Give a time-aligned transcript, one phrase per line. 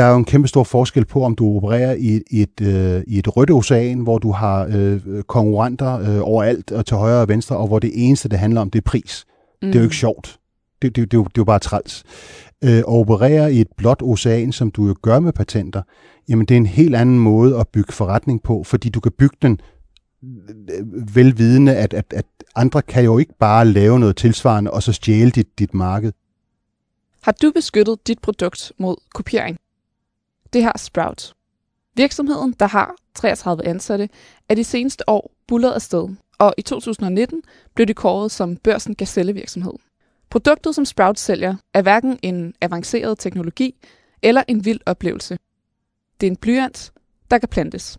[0.00, 3.02] der er jo en kæmpe stor forskel på, om du opererer i, i, et, øh,
[3.06, 7.28] i et rødt ocean, hvor du har øh, konkurrenter øh, overalt og til højre og
[7.28, 9.24] venstre, og hvor det eneste, det handler om, det er pris.
[9.62, 9.68] Mm.
[9.68, 10.38] Det er jo ikke sjovt.
[10.82, 12.04] Det, det, det, det, det er jo bare træls.
[12.64, 15.82] Øh, at operere i et blåt ocean, som du jo gør med patenter,
[16.28, 19.36] jamen det er en helt anden måde at bygge forretning på, fordi du kan bygge
[19.42, 19.60] den
[20.22, 22.26] øh, velvidende, at, at, at
[22.56, 26.12] andre kan jo ikke bare lave noget tilsvarende og så stjæle dit, dit marked.
[27.22, 29.58] Har du beskyttet dit produkt mod kopiering?
[30.52, 31.34] Det har Sprout.
[31.96, 34.08] Virksomheden, der har 33 ansatte,
[34.48, 37.42] er de seneste år bullet afsted, og i 2019
[37.74, 39.72] blev det kåret som børsen gazellevirksomhed.
[40.30, 43.74] Produktet, som Sprout sælger, er hverken en avanceret teknologi
[44.22, 45.38] eller en vild oplevelse.
[46.20, 46.92] Det er en blyant,
[47.30, 47.98] der kan plantes.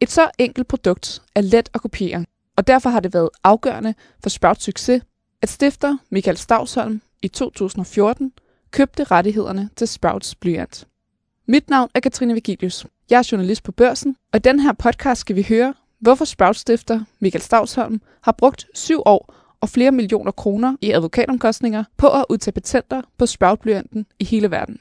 [0.00, 2.24] Et så enkelt produkt er let at kopiere,
[2.56, 5.02] og derfor har det været afgørende for Sprouts succes,
[5.42, 8.32] at stifter Michael Stavsholm i 2014
[8.70, 10.86] købte rettighederne til Sprouts blyant.
[11.46, 12.86] Mit navn er Katrine Vigilius.
[13.10, 17.00] Jeg er journalist på Børsen, og i den her podcast skal vi høre, hvorfor Sprout-stifter
[17.20, 22.52] Michael Stavsholm har brugt syv år og flere millioner kroner i advokatomkostninger på at udtage
[22.52, 24.78] patenter på Sprout-blyanten i hele verden.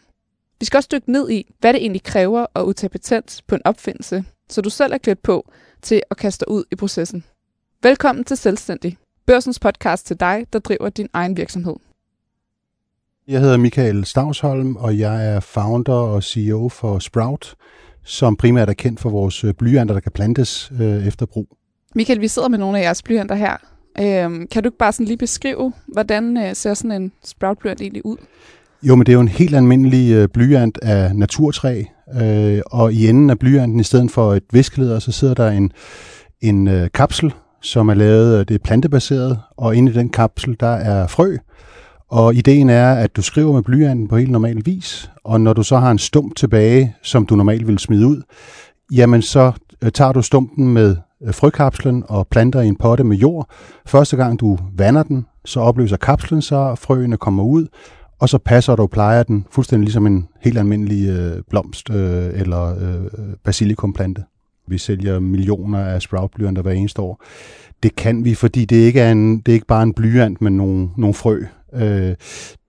[0.60, 3.62] Vi skal også dykke ned i, hvad det egentlig kræver at udtage patent på en
[3.66, 7.24] opfindelse, så du selv er klædt på til at kaste ud i processen.
[7.84, 11.76] Velkommen til Selvstændig, børsens podcast til dig, der driver din egen virksomhed.
[13.28, 17.56] Jeg hedder Michael Stavsholm, og jeg er founder og CEO for Sprout,
[18.04, 21.48] som primært er kendt for vores blyanter, der kan plantes øh, efter brug.
[21.96, 23.58] Michael, vi sidder med nogle af jeres blyanter her.
[24.00, 27.82] Øhm, kan du ikke bare sådan lige beskrive, hvordan øh, ser sådan en sprout blyant
[27.82, 28.18] egentlig ud?
[28.84, 31.84] Jo, men det er jo en helt almindelig øh, blyant af naturtræ,
[32.22, 35.72] øh, og i enden af blyanten, i stedet for et viskeleder, så sidder der en,
[36.42, 40.58] en øh, kapsel, som er lavet, øh, det er plantebaseret, og inde i den kapsel,
[40.60, 41.38] der er frø,
[42.12, 45.64] og ideen er, at du skriver med blyanten på helt normal vis, og når du
[45.64, 48.22] så har en stump tilbage, som du normalt vil smide ud,
[48.92, 53.18] jamen så øh, tager du stumpen med øh, frøkapslen og planter i en potte med
[53.18, 53.50] jord.
[53.86, 57.68] Første gang du vander den, så opløser kapslen sig, frøene kommer ud,
[58.20, 62.30] og så passer du og plejer den fuldstændig ligesom en helt almindelig øh, blomst øh,
[62.34, 63.06] eller øh,
[63.44, 64.24] basilikumplante.
[64.68, 67.24] Vi sælger millioner af sproutblyanter hver eneste år.
[67.84, 70.52] Det kan vi, fordi det ikke er, en, det er ikke bare en blyant med
[70.52, 71.44] nogle, nogle frø.
[71.74, 72.16] Øh,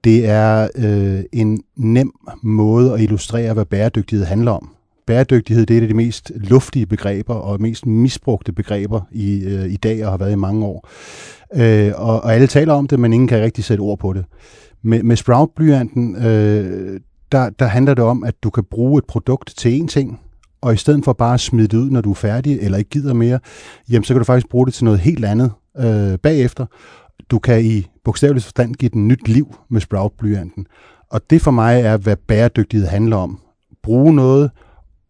[0.05, 4.69] det er øh, en nem måde at illustrere, hvad bæredygtighed handler om.
[5.07, 9.73] Bæredygtighed det er et af de mest luftige begreber og mest misbrugte begreber i, øh,
[9.73, 10.89] i dag og har været i mange år.
[11.55, 14.25] Øh, og, og alle taler om det, men ingen kan rigtig sætte ord på det.
[14.83, 17.01] Med, med Sprout-blyanten, øh,
[17.33, 20.21] der, der handler det om, at du kan bruge et produkt til én ting,
[20.61, 22.91] og i stedet for bare at smide det ud, når du er færdig, eller ikke
[22.91, 23.39] gider mere,
[23.91, 26.67] jamen så kan du faktisk bruge det til noget helt andet øh, bagefter.
[27.31, 30.67] Du kan i bogstaveligt forstand give den nyt liv med Sprout-blyanten.
[31.11, 33.41] Og det for mig er, hvad bæredygtighed handler om.
[33.83, 34.51] Bruge noget,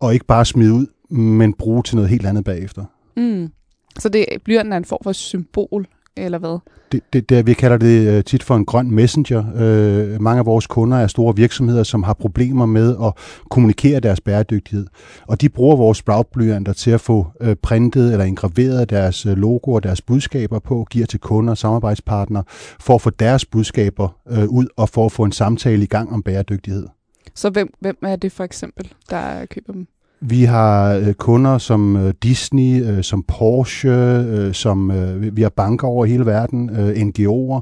[0.01, 2.85] og ikke bare smide ud, men bruge til noget helt andet bagefter.
[3.17, 3.53] Mm.
[3.99, 5.87] Så det blyanten er en form for symbol,
[6.17, 6.59] eller hvad?
[6.93, 9.41] Det, det, det, vi kalder det uh, tit for en grøn messenger.
[9.41, 13.13] Uh, mange af vores kunder er store virksomheder, som har problemer med at
[13.51, 14.87] kommunikere deres bæredygtighed.
[15.27, 19.81] Og de bruger vores Sprout-blyanter til at få uh, printet eller engraveret deres uh, logoer,
[19.81, 22.45] deres budskaber på, giver til kunder og samarbejdspartnere,
[22.81, 26.13] for at få deres budskaber uh, ud og for at få en samtale i gang
[26.13, 26.87] om bæredygtighed.
[27.35, 29.87] Så hvem, hvem er det for eksempel, der køber dem?
[30.25, 35.49] Vi har øh, kunder som øh, Disney, øh, som Porsche, øh, som øh, vi har
[35.49, 37.61] banker over hele verden, øh, NGO'er,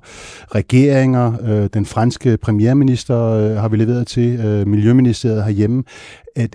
[0.54, 5.82] regeringer, øh, den franske premierminister øh, har vi leveret til, øh, Miljøministeriet herhjemme.
[6.38, 6.48] Øh,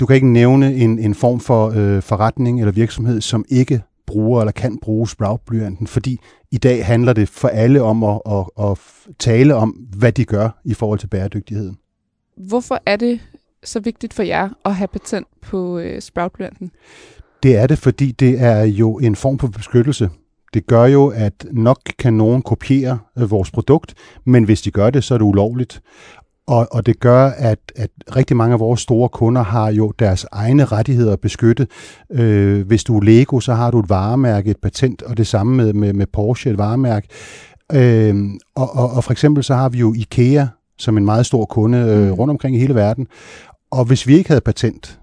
[0.00, 4.40] du kan ikke nævne en, en form for øh, forretning eller virksomhed, som ikke bruger
[4.40, 6.18] eller kan bruge Sprout-blyanten, fordi
[6.50, 8.78] i dag handler det for alle om at, at, at
[9.18, 11.76] tale om, hvad de gør i forhold til bæredygtigheden.
[12.36, 13.20] Hvorfor er det
[13.64, 16.70] så vigtigt for jer at have patent på øh, sproutplanten?
[17.42, 20.10] Det er det, fordi det er jo en form for beskyttelse.
[20.54, 24.90] Det gør jo, at nok kan nogen kopiere øh, vores produkt, men hvis de gør
[24.90, 25.82] det, så er det ulovligt.
[26.46, 30.26] Og, og det gør, at, at rigtig mange af vores store kunder har jo deres
[30.32, 31.70] egne rettigheder beskyttet.
[32.12, 35.56] Øh, hvis du er Lego, så har du et varemærke, et patent, og det samme
[35.56, 37.08] med, med, med Porsche, et varemærke.
[37.72, 38.24] Øh,
[38.54, 40.46] og, og, og for eksempel så har vi jo IKEA
[40.78, 42.12] som en meget stor kunde øh, mm.
[42.12, 43.06] rundt omkring i hele verden.
[43.70, 45.00] Og hvis vi ikke havde patent,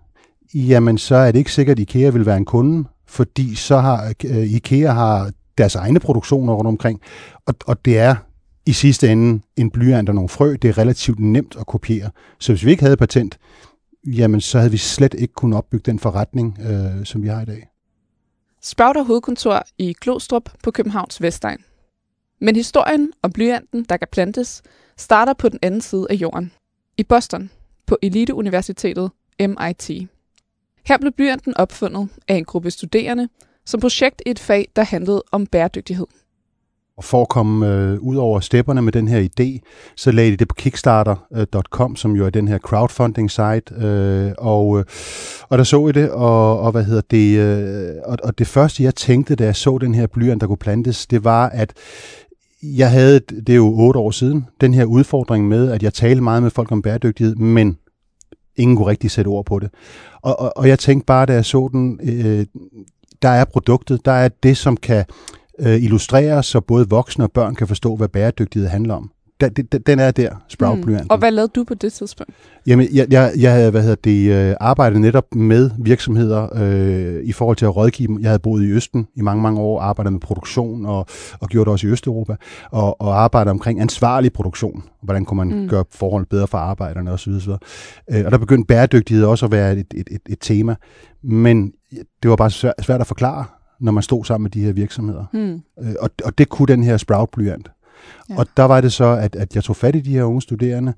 [0.53, 4.13] jamen så er det ikke sikkert, at IKEA vil være en kunde, fordi så har
[4.25, 7.01] øh, IKEA har deres egne produktioner rundt omkring,
[7.45, 8.15] og, og det er
[8.65, 10.55] i sidste ende en blyant og nogle frø.
[10.61, 12.09] Det er relativt nemt at kopiere.
[12.39, 13.39] Så hvis vi ikke havde patent,
[14.07, 17.45] jamen så havde vi slet ikke kunnet opbygge den forretning, øh, som vi har i
[17.45, 17.67] dag.
[18.61, 21.59] Sprout har hovedkontor i Klostrup på Københavns Vestegn.
[22.41, 24.61] Men historien om blyanten, der kan plantes,
[24.97, 26.51] starter på den anden side af jorden.
[26.97, 27.49] I Boston,
[27.87, 30.09] på eliteuniversitetet MIT.
[30.85, 33.27] Her blev blyanten opfundet af en gruppe studerende
[33.65, 36.07] som projekt i et fag, der handlede om bæredygtighed.
[36.97, 39.59] Og for at komme øh, ud over stepperne med den her idé,
[39.95, 44.31] så lagde de det på kickstarter.com, øh, som jo er den her crowdfunding site, øh,
[44.37, 44.85] og, øh,
[45.49, 48.83] og der så I det, og, og hvad hedder det, øh, og, og det første
[48.83, 51.73] jeg tænkte, da jeg så den her blyant, der kunne plantes, det var, at
[52.63, 56.21] jeg havde, det er jo otte år siden, den her udfordring med, at jeg talte
[56.21, 57.77] meget med folk om bæredygtighed, men
[58.55, 59.69] ingen kunne rigtig sætte ord på det.
[60.21, 62.45] Og, og, og jeg tænkte bare, da jeg så den, øh,
[63.21, 65.05] der er produktet, der er det, som kan
[65.59, 69.11] øh, illustreres, så både voksne og børn kan forstå, hvad bæredygtighed handler om.
[69.49, 70.97] Den, den er der, sprout mm.
[71.09, 72.33] Og hvad lavede du på det tidspunkt?
[72.67, 77.31] Jamen, jeg, jeg, jeg havde hvad hedder det, øh, arbejdet netop med virksomheder øh, i
[77.31, 78.19] forhold til at rådgive dem.
[78.21, 81.05] Jeg havde boet i Østen i mange, mange år, arbejdet med produktion og,
[81.39, 82.35] og gjort det også i Østeuropa,
[82.71, 84.83] og, og arbejdet omkring ansvarlig produktion.
[85.03, 85.67] Hvordan kunne man mm.
[85.67, 87.31] gøre forholdene bedre for arbejderne osv.
[87.31, 87.51] osv.
[88.11, 90.75] Øh, og der begyndte bæredygtighed også at være et, et, et, et tema.
[91.23, 91.71] Men
[92.23, 93.45] det var bare svært, svært at forklare
[93.81, 95.25] når man stod sammen med de her virksomheder.
[95.33, 95.61] Mm.
[95.83, 97.71] Øh, og, og det kunne den her Sprout-blyant.
[98.29, 98.35] Ja.
[98.37, 100.93] Og der var det så, at, at jeg tog fat i de her unge studerende,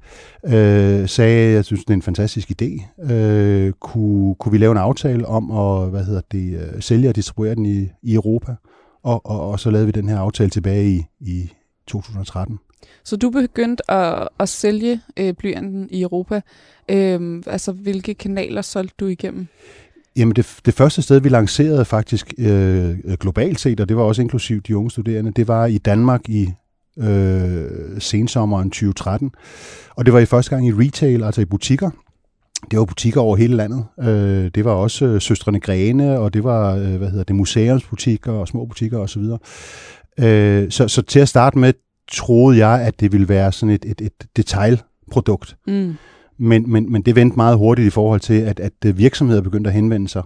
[0.46, 3.04] øh, sagde, at jeg synes, det er en fantastisk idé.
[3.14, 7.16] Øh, kunne, kunne vi lave en aftale om at hvad hedder det, øh, sælge og
[7.16, 8.56] distribuere den i, i Europa?
[9.04, 11.52] Og, og, og så lavede vi den her aftale tilbage i, i
[11.88, 12.60] 2013.
[13.04, 16.42] Så du begyndte at, at sælge øh, blyanten i Europa.
[16.90, 19.48] Øh, altså, hvilke kanaler solgte du igennem?
[20.16, 24.22] Jamen det, det første sted, vi lancerede faktisk øh, globalt set, og det var også
[24.22, 26.50] inklusiv de unge studerende, det var i Danmark i
[26.98, 29.32] øh, sensommeren 2013.
[29.96, 31.90] Og det var i første gang i retail, altså i butikker.
[32.72, 33.86] Det var butikker over hele landet.
[34.00, 38.32] Øh, det var også øh, Søstrene Grene, og det var øh, hvad hedder det, museumsbutikker
[38.32, 39.24] og små butikker osv.
[40.20, 41.74] Øh, så, så til at starte med,
[42.12, 45.56] troede jeg, at det ville være sådan et, et, et detailprodukt.
[45.68, 45.96] Mm.
[46.38, 49.74] Men, men, men det vendte meget hurtigt i forhold til, at, at virksomheder begyndte at
[49.74, 50.24] henvende sig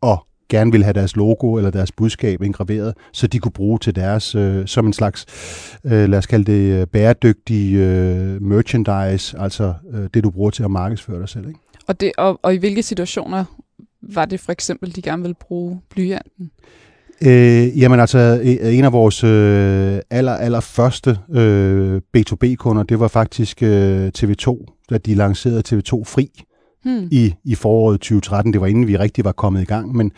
[0.00, 3.96] og gerne ville have deres logo eller deres budskab indgraveret, så de kunne bruge til
[3.96, 5.26] deres, øh, som en slags,
[5.84, 10.62] øh, lad os kalde det, øh, bæredygtig øh, merchandise, altså øh, det, du bruger til
[10.62, 11.48] at markedsføre dig selv.
[11.48, 11.60] Ikke?
[11.86, 13.44] Og, det, og, og i hvilke situationer
[14.02, 16.50] var det for eksempel, de gerne ville bruge blyanten?
[17.22, 23.62] Øh, jamen altså, en af vores øh, aller, aller første øh, B2B-kunder, det var faktisk
[23.62, 26.30] øh, TV2, da de lancerede TV2 Fri
[26.86, 27.08] hmm.
[27.10, 28.52] i, i foråret 2013.
[28.52, 30.12] Det var inden vi rigtig var kommet i gang, men,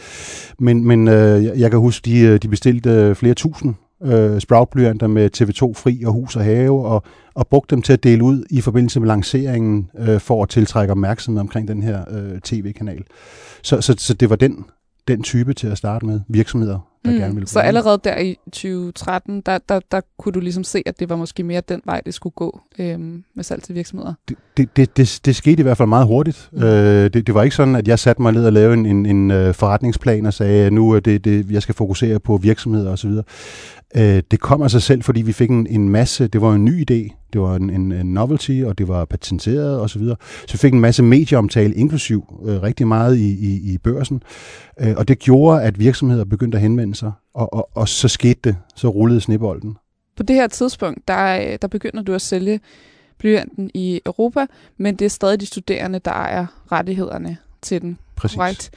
[0.59, 5.07] men, men øh, jeg kan huske, de, øh, de bestilte øh, flere tusind øh, sproutblyanter
[5.07, 7.03] med TV2 Fri og Hus og Have, og,
[7.35, 10.91] og brugte dem til at dele ud i forbindelse med lanceringen, øh, for at tiltrække
[10.91, 13.05] opmærksomhed omkring den her øh, tv-kanal.
[13.63, 14.65] Så, så, så det var den,
[15.09, 17.19] den type til at starte med, virksomheder, der mm.
[17.19, 21.01] gerne ville Så allerede der i 2013, der, der, der kunne du ligesom se, at
[21.01, 24.15] det var måske mere den vej, det skulle gå øhm, med salg til virksomheder?
[24.29, 26.49] Det, det, det, det, det skete i hvert fald meget hurtigt.
[26.53, 26.63] Mm.
[26.63, 29.07] Øh, det, det var ikke sådan, at jeg satte mig ned og lavede en, en,
[29.07, 32.93] en uh, forretningsplan og sagde, at nu er det, det, jeg skal fokusere på virksomheder
[32.93, 33.11] osv.
[33.97, 36.65] Øh, det kom af sig selv, fordi vi fik en, en masse, det var en
[36.65, 39.89] ny idé, det var en, en, en novelty, og det var patenteret osv.
[39.89, 40.17] Så, videre.
[40.47, 44.23] så vi fik en masse medieomtale, inklusiv øh, rigtig meget i, i, i børsen.
[44.81, 48.41] Øh, og det gjorde, at virksomheder begyndte at henvende sig, og, og, og så skete
[48.45, 49.77] det, så rullede snibolden.
[50.17, 52.61] På det her tidspunkt, der, der begynder du at sælge
[53.19, 54.47] blyanten i Europa,
[54.77, 57.99] men det er stadig de studerende, der ejer rettighederne til den.
[58.17, 58.39] Præcis.
[58.39, 58.71] Right?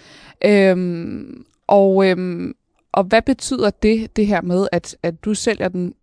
[0.45, 2.53] Øhm, og øhm,
[2.93, 5.93] og hvad betyder det, det her med, at, at du sælger den,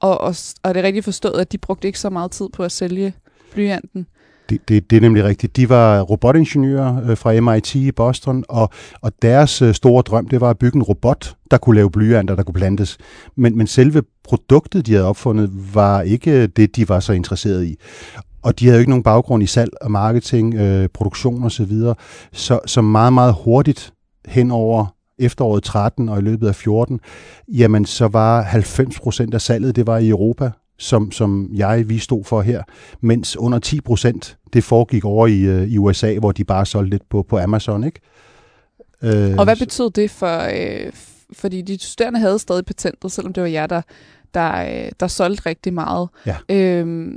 [0.00, 2.62] og, og, og er det rigtigt forstået, at de brugte ikke så meget tid på
[2.62, 3.14] at sælge
[3.52, 4.06] blyanten?
[4.50, 5.56] Det, det, det er nemlig rigtigt.
[5.56, 10.40] De var robotingeniører øh, fra MIT i Boston, og, og deres øh, store drøm, det
[10.40, 12.98] var at bygge en robot, der kunne lave blyanter, der kunne plantes.
[13.36, 17.68] Men, men selve produktet, de havde opfundet, var ikke øh, det, de var så interesserede
[17.68, 17.76] i.
[18.42, 21.50] Og de havde jo ikke nogen baggrund i salg og marketing, øh, produktion osv.
[21.50, 21.94] Så, videre.
[22.32, 23.92] så, så meget, meget hurtigt
[24.26, 27.00] hen over efteråret 13 og i løbet af 14,
[27.48, 31.98] jamen så var 90 procent af salget, det var i Europa, som, som jeg, vi
[31.98, 32.62] stod for her,
[33.00, 36.90] mens under 10 procent, det foregik over i, øh, i USA, hvor de bare solgte
[36.90, 38.00] lidt på, på Amazon, ikke?
[39.02, 40.92] Øh, og hvad betød det for, øh,
[41.32, 43.82] fordi de studerende havde stadig patentet, selvom det var jer, der,
[44.34, 46.08] der, øh, der solgte rigtig meget.
[46.26, 46.36] Ja.
[46.48, 47.08] Øh,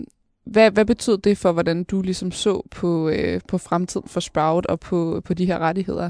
[0.45, 4.65] hvad, hvad betød det for, hvordan du ligesom så på, øh, på fremtiden for Sprout
[4.65, 6.09] og på, på de her rettigheder?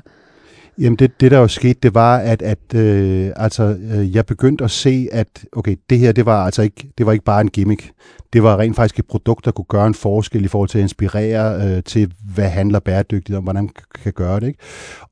[0.80, 4.64] Jamen det, det der jo skete, det var, at, at øh, altså, øh, jeg begyndte
[4.64, 7.50] at se, at okay, det her, det var altså ikke, det var ikke bare en
[7.50, 7.92] gimmick.
[8.34, 10.82] Det var rent faktisk et produkt, der kunne gøre en forskel i forhold til at
[10.82, 14.48] inspirere øh, til, hvad handler bæredygtigt om, hvordan man kan gøre det.
[14.48, 14.60] Ikke?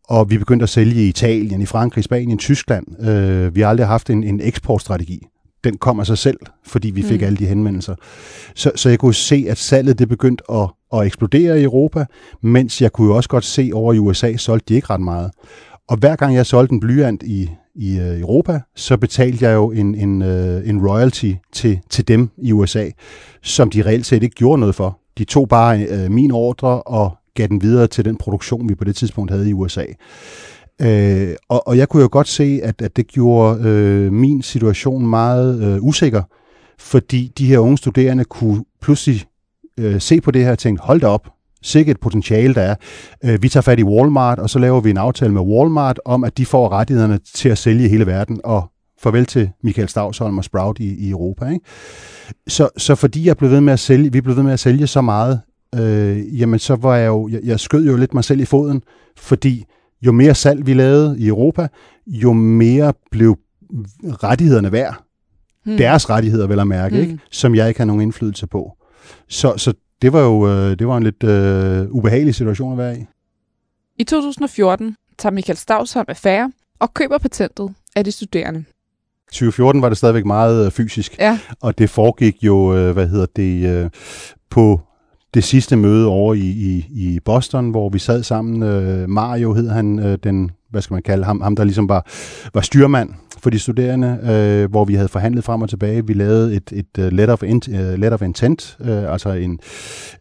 [0.09, 3.07] Og vi begyndte at sælge i Italien, i Frankrig, Spanien, Tyskland.
[3.07, 5.27] Øh, vi har aldrig haft en, en eksportstrategi.
[5.63, 7.25] Den kom af sig selv, fordi vi fik mm.
[7.25, 7.95] alle de henvendelser.
[8.55, 12.05] Så, så jeg kunne se, at salget det begyndte at at eksplodere i Europa,
[12.41, 15.31] mens jeg kunne jo også godt se over i USA, solgte de ikke ret meget.
[15.87, 19.71] Og hver gang jeg solgte en blyant i, i øh, Europa, så betalte jeg jo
[19.71, 22.89] en, en, øh, en royalty til, til dem i USA,
[23.41, 24.99] som de reelt set ikke gjorde noget for.
[25.17, 28.83] De tog bare øh, min ordre og gav den videre til den produktion, vi på
[28.83, 29.85] det tidspunkt havde i USA.
[30.81, 35.07] Øh, og, og jeg kunne jo godt se, at, at det gjorde øh, min situation
[35.07, 36.23] meget øh, usikker,
[36.79, 39.25] fordi de her unge studerende kunne pludselig
[39.81, 41.27] uh, se på det her og tænke, hold da op,
[41.61, 42.75] sikkert et potentiale, der er.
[43.25, 46.23] Øh, vi tager fat i Walmart, og så laver vi en aftale med Walmart om,
[46.23, 50.37] at de får rettighederne til at sælge i hele verden, og farvel til Michael Stavsholm
[50.37, 51.45] og Sprout i, i Europa.
[51.45, 51.65] Ikke?
[52.47, 54.87] Så, så fordi jeg blev ved med at sælge, vi blev ved med at sælge
[54.87, 55.41] så meget,
[55.75, 58.81] øh, jamen så var jeg jo, jeg, jeg skød jo lidt mig selv i foden,
[59.17, 59.65] fordi
[60.01, 61.67] jo mere salg vi lavede i Europa,
[62.07, 63.37] jo mere blev
[64.23, 65.03] rettighederne værd.
[65.65, 65.77] Hmm.
[65.77, 67.03] Deres rettigheder, vel at mærke, hmm.
[67.03, 67.19] ikke?
[67.31, 68.76] som jeg ikke har nogen indflydelse på.
[69.27, 72.97] Så, så det var jo øh, det var en lidt øh, ubehagelig situation at være
[72.97, 73.05] i.
[73.99, 78.63] I 2014 tager Michael Stavsholm affære og køber patentet af de studerende.
[79.31, 81.39] 2014 var det stadigvæk meget øh, fysisk, ja.
[81.61, 83.91] og det foregik jo, øh, hvad hedder det,
[84.49, 84.81] på
[85.33, 88.59] det sidste møde over i, i, i Boston, hvor vi sad sammen.
[89.09, 92.07] Mario hed han, den, hvad skal man kalde ham, ham der ligesom var,
[92.53, 93.09] var styrmand
[93.39, 96.07] for de studerende, øh, hvor vi havde forhandlet frem og tilbage.
[96.07, 99.59] Vi lavede et, et uh, letter, of in, uh, letter of intent, uh, altså en,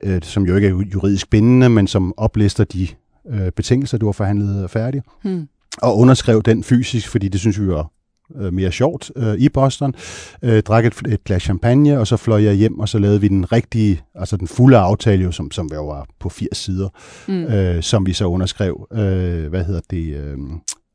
[0.07, 2.89] uh, som jo ikke er juridisk bindende, men som oplister de
[3.25, 5.03] uh, betingelser, du har forhandlet færdig.
[5.23, 5.49] Hmm.
[5.83, 7.91] Og underskrev den fysisk, fordi det synes vi var
[8.41, 9.95] øh, mere sjovt øh, i Boston,
[10.43, 13.29] øh, drak et, et glas champagne, og så fløj jeg hjem, og så lavede vi
[13.29, 16.89] den rigtige, altså den fulde aftale, jo, som, som var på 80 sider,
[17.29, 17.45] mm.
[17.45, 20.39] øh, som vi så underskrev, øh, hvad hedder det, øh,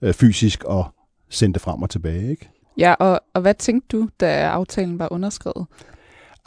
[0.01, 0.85] øh, fysisk og
[1.29, 2.29] sendte frem og tilbage.
[2.29, 2.49] Ikke?
[2.77, 5.67] Ja, og, og hvad tænkte du, da aftalen var underskrevet?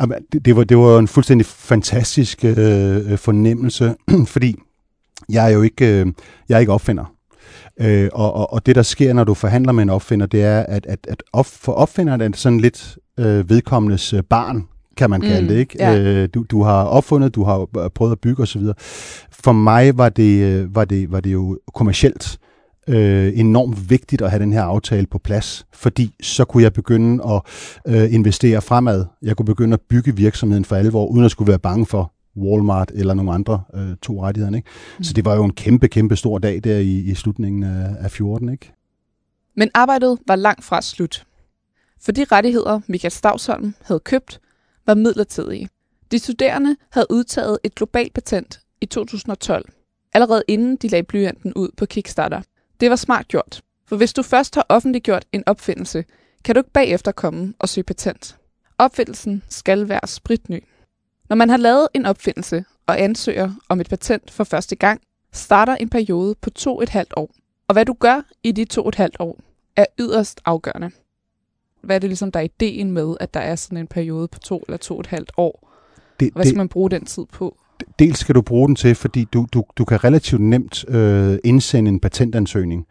[0.01, 3.95] Jamen, det, det, var, det var en fuldstændig fantastisk øh, øh fornemmelse,
[4.35, 4.57] fordi
[5.29, 6.07] jeg er jo ikke, øh,
[6.49, 7.14] jeg er ikke opfinder.
[7.81, 10.61] Øh, og, og, og det, der sker, når du forhandler med en opfinder, det er,
[10.61, 14.65] at, at, at op, for opfinderen er det sådan lidt øh, vedkommendes øh, barn,
[14.97, 15.57] kan man kalde mm, det.
[15.57, 15.77] ikke.
[15.79, 15.99] Ja.
[15.99, 18.63] Øh, du, du har opfundet, du har prøvet at bygge osv.
[19.33, 22.39] For mig var det, øh, var det, var det jo kommercielt
[22.89, 27.25] øh, enormt vigtigt at have den her aftale på plads, fordi så kunne jeg begynde
[27.25, 27.43] at
[27.95, 29.05] øh, investere fremad.
[29.23, 32.91] Jeg kunne begynde at bygge virksomheden for alvor, uden at skulle være bange for, Walmart
[32.95, 34.57] eller nogle andre øh, to rettigheder.
[34.57, 34.69] Ikke?
[34.99, 35.05] Mm.
[35.05, 38.11] Så det var jo en kæmpe, kæmpe stor dag der i, i slutningen af, af
[38.11, 38.49] 14.
[38.49, 38.73] Ikke?
[39.57, 41.27] Men arbejdet var langt fra slut.
[42.01, 44.41] For de rettigheder, Michael Stavsholm havde købt,
[44.87, 45.69] var midlertidige.
[46.11, 49.73] De studerende havde udtaget et globalt patent i 2012,
[50.15, 52.43] allerede inden de lagde blyanten ud på Kickstarter.
[52.81, 56.05] Det var smart gjort, for hvis du først har offentliggjort en opfindelse,
[56.45, 58.37] kan du ikke bagefter komme og søge patent.
[58.79, 60.65] Opfindelsen skal være spritny.
[61.29, 65.01] Når man har lavet en opfindelse og ansøger om et patent for første gang,
[65.33, 67.31] starter en periode på to et halvt år.
[67.69, 69.39] Og hvad du gør i de to et halvt år,
[69.77, 70.91] er yderst afgørende.
[71.83, 74.39] Hvad er det ligesom, der er ideen med, at der er sådan en periode på
[74.39, 75.71] to eller to et halvt år?
[76.21, 77.57] Det, hvad skal det, man bruge den tid på?
[77.99, 81.89] Dels skal du bruge den til, fordi du, du, du kan relativt nemt øh, indsende
[81.89, 82.87] en patentansøgning.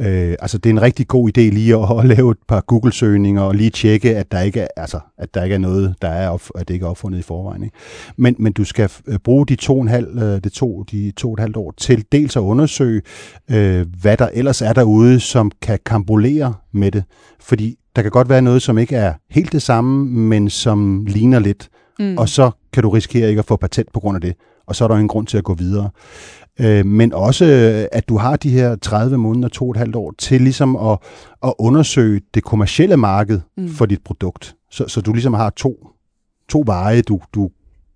[0.00, 3.42] Øh, altså det er en rigtig god idé lige at, at lave et par Google-søgninger
[3.42, 6.28] og lige tjekke, at der ikke er, altså, at der ikke er noget, der er,
[6.28, 7.62] op, at det ikke er opfundet i forvejen.
[7.64, 7.76] Ikke?
[8.16, 11.10] Men, men du skal øh, bruge de to, og en halv, øh, det to, de
[11.16, 13.02] to og et halvt år til dels at undersøge,
[13.50, 17.04] øh, hvad der ellers er derude, som kan kambolere med det.
[17.40, 21.38] Fordi der kan godt være noget, som ikke er helt det samme, men som ligner
[21.38, 21.68] lidt.
[21.98, 22.18] Mm.
[22.18, 24.34] Og så kan du risikere ikke at få patent på grund af det.
[24.66, 25.90] Og så er der ingen grund til at gå videre.
[26.60, 27.44] Øh, men også,
[27.92, 30.98] at du har de her 30 måneder, to og et halvt år, til ligesom at,
[31.42, 33.68] at undersøge det kommercielle marked mm.
[33.68, 34.56] for dit produkt.
[34.70, 35.88] Så, så du ligesom har to,
[36.48, 37.50] to veje, du, du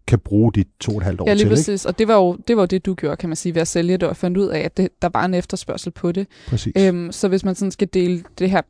[0.06, 1.30] kan bruge de to og et halvt år til.
[1.30, 1.84] Ja, lige til, præcis.
[1.84, 1.88] Ikke?
[1.88, 3.68] Og det var, jo, det var jo det, du gjorde, kan man sige, ved at
[3.68, 6.26] sælge det, og fandt ud af, at det, der var en efterspørgsel på det.
[6.48, 6.72] Præcis.
[6.76, 8.60] Øhm, så hvis man sådan skal dele det her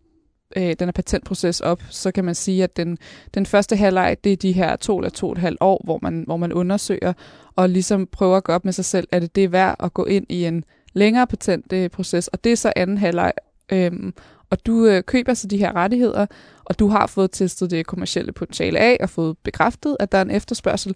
[0.57, 2.99] øh, den her patentproces op, så kan man sige, at den,
[3.35, 5.99] den første halvleg, det er de her to eller to og et halvt år, hvor
[6.03, 7.13] man, hvor man undersøger
[7.57, 9.95] og ligesom prøver at gå op med sig selv, at det, det er værd at
[9.95, 13.33] gå ind i en længere patentproces, og det er så anden halvleg.
[13.73, 14.15] Øhm,
[14.51, 16.27] og du øh, køber så de her rettigheder,
[16.65, 20.23] og du har fået testet det kommercielle potentiale af, og fået bekræftet, at der er
[20.23, 20.95] en efterspørgsel.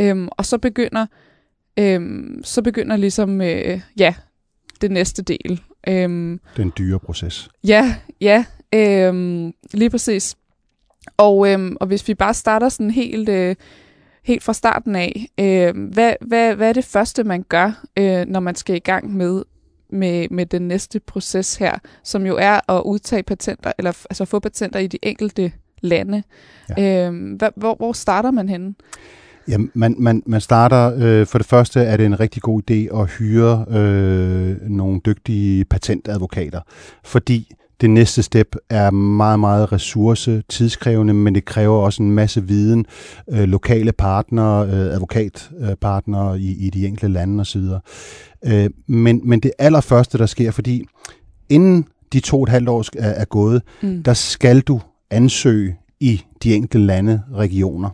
[0.00, 1.06] Øhm, og så begynder,
[1.78, 4.14] øhm, så begynder ligesom, øh, ja,
[4.80, 5.60] det næste del.
[5.88, 7.48] Øhm, Den dyre proces.
[7.64, 10.36] Ja, ja, øhm, lige præcis.
[11.16, 13.56] Og, øhm, og hvis vi bare starter sådan helt, øh,
[14.24, 18.40] helt fra starten af, øh, hvad, hvad, hvad er det første, man gør, øh, når
[18.40, 19.42] man skal i gang med,
[19.90, 24.38] med, med den næste proces her, som jo er at udtage patenter, eller altså få
[24.38, 26.22] patenter i de enkelte lande.
[26.76, 27.08] Ja.
[27.08, 28.74] Øh, hvad, hvor, hvor starter man henne?
[29.48, 33.00] Ja, man, man, man starter, øh, for det første er det en rigtig god idé
[33.00, 36.60] at hyre øh, nogle dygtige patentadvokater,
[37.04, 42.44] fordi det næste step er meget, meget ressource, tidskrævende, men det kræver også en masse
[42.44, 42.86] viden,
[43.30, 47.62] øh, lokale partnere, øh, advokatpartnere i, i de enkelte lande osv.
[48.46, 50.84] Øh, men, men det allerførste, der sker, fordi
[51.48, 54.02] inden de to og et halvt år er, er gået, mm.
[54.02, 54.80] der skal du
[55.10, 57.90] ansøge i de enkelte lande, regioner.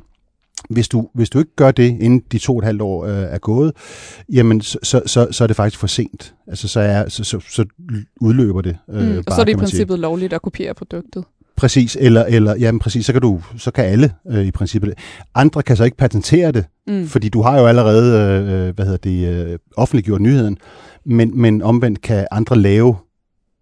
[0.71, 3.13] Hvis du, hvis du ikke gør det, inden de to og et halvt år øh,
[3.13, 3.73] er gået,
[4.33, 6.35] jamen så, så, så, så er det faktisk for sent.
[6.47, 7.65] Altså så, er, så, så, så
[8.21, 8.77] udløber det.
[8.91, 11.25] Øh, mm, bare, og så er det i princippet lovligt at kopiere produktet.
[11.57, 14.95] Præcis, eller, eller jamen præcis, så kan du, så kan alle øh, i princippet.
[15.35, 17.07] Andre kan så ikke patentere det, mm.
[17.07, 20.59] fordi du har jo allerede, øh, hvad hedder det, øh, offentliggjort nyheden,
[21.05, 22.97] men, men omvendt kan andre lave,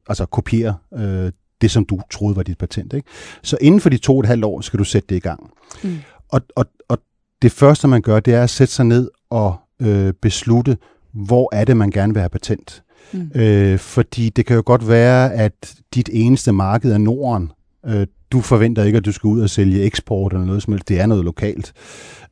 [0.09, 2.92] altså kopiere øh, det, som du troede var dit patent.
[2.92, 3.09] Ikke?
[3.42, 5.50] Så inden for de to og et halvt år skal du sætte det i gang.
[5.82, 5.99] Mm.
[6.33, 6.99] Og, og, og
[7.43, 10.77] det første, man gør, det er at sætte sig ned og øh, beslutte,
[11.12, 12.83] hvor er det, man gerne vil have patent.
[13.12, 13.31] Mm.
[13.35, 17.53] Øh, fordi det kan jo godt være, at dit eneste marked er Norden.
[17.87, 20.89] Øh, du forventer ikke, at du skal ud og sælge eksport eller noget som helst.
[20.89, 21.73] Det er noget lokalt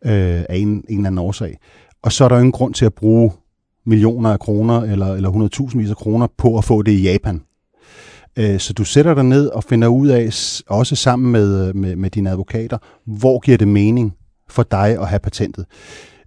[0.05, 1.59] øh, af en, en eller anden årsag.
[2.03, 3.33] Og så er der jo ingen grund til at bruge
[3.87, 5.31] millioner af kroner eller, eller
[5.77, 7.43] 100.000 af kroner på at få det i Japan.
[8.37, 10.25] Øh, så du sætter dig ned og finder ud af,
[10.67, 14.15] også sammen med, med, med dine advokater, hvor giver det mening
[14.49, 15.67] for dig at have patentet.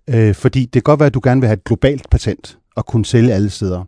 [0.09, 2.85] Øh, fordi det kan godt være, at du gerne vil have et globalt patent og
[2.85, 3.83] kunne sælge alle steder.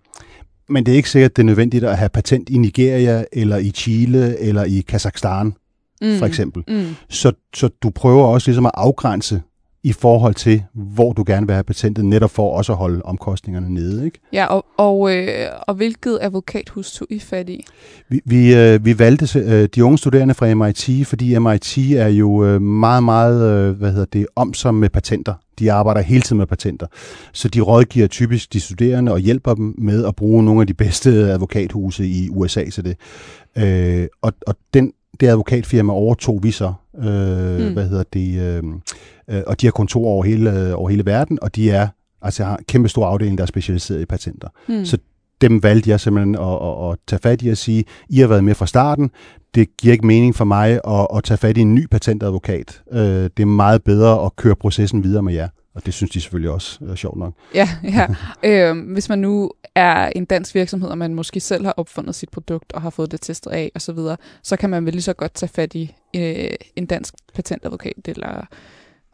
[0.69, 3.57] Men det er ikke sikkert, at det er nødvendigt at have patent i Nigeria, eller
[3.57, 5.53] i Chile, eller i Kazakhstan,
[6.01, 6.17] mm.
[6.17, 6.63] for eksempel.
[6.67, 6.95] Mm.
[7.09, 9.41] Så, så du prøver også ligesom at afgrænse
[9.85, 13.73] i forhold til, hvor du gerne vil have patentet, netop for også at holde omkostningerne
[13.73, 14.05] nede.
[14.05, 14.19] Ikke?
[14.33, 17.65] Ja, og, og, øh, og hvilket advokathus tog I fat i?
[18.09, 22.45] Vi, vi, øh, vi valgte øh, de unge studerende fra MIT, fordi MIT er jo
[22.45, 25.33] øh, meget, meget øh, hvad hedder det, omsom med patenter.
[25.59, 26.87] De arbejder hele tiden med patenter.
[27.33, 30.73] Så de rådgiver typisk de studerende og hjælper dem med at bruge nogle af de
[30.73, 32.97] bedste advokathuse i USA til det.
[33.57, 37.73] Øh, og, og den, det advokatfirma overtog vi så, øh, mm.
[37.73, 38.63] hvad hedder det, øh,
[39.29, 41.87] øh, og de har kontorer over hele, over hele verden, og de er,
[42.21, 44.47] altså har en kæmpe stor afdeling, der er specialiseret i patenter.
[44.67, 44.85] Mm.
[44.85, 44.97] Så
[45.41, 48.43] dem valgte jeg simpelthen at, at, at tage fat i og sige, I har været
[48.43, 49.11] med fra starten,
[49.55, 52.81] det giver ikke mening for mig at, at tage fat i en ny patentadvokat.
[52.91, 55.47] Øh, det er meget bedre at køre processen videre med jer.
[55.75, 57.33] Og det synes de selvfølgelig også er sjovt nok.
[57.53, 58.07] Ja, ja.
[58.71, 62.29] øh, hvis man nu er en dansk virksomhed, og man måske selv har opfundet sit
[62.29, 65.01] produkt og har fået det testet af osv., så, videre, så kan man vel lige
[65.01, 68.47] så godt tage fat i øh, en dansk patentadvokat eller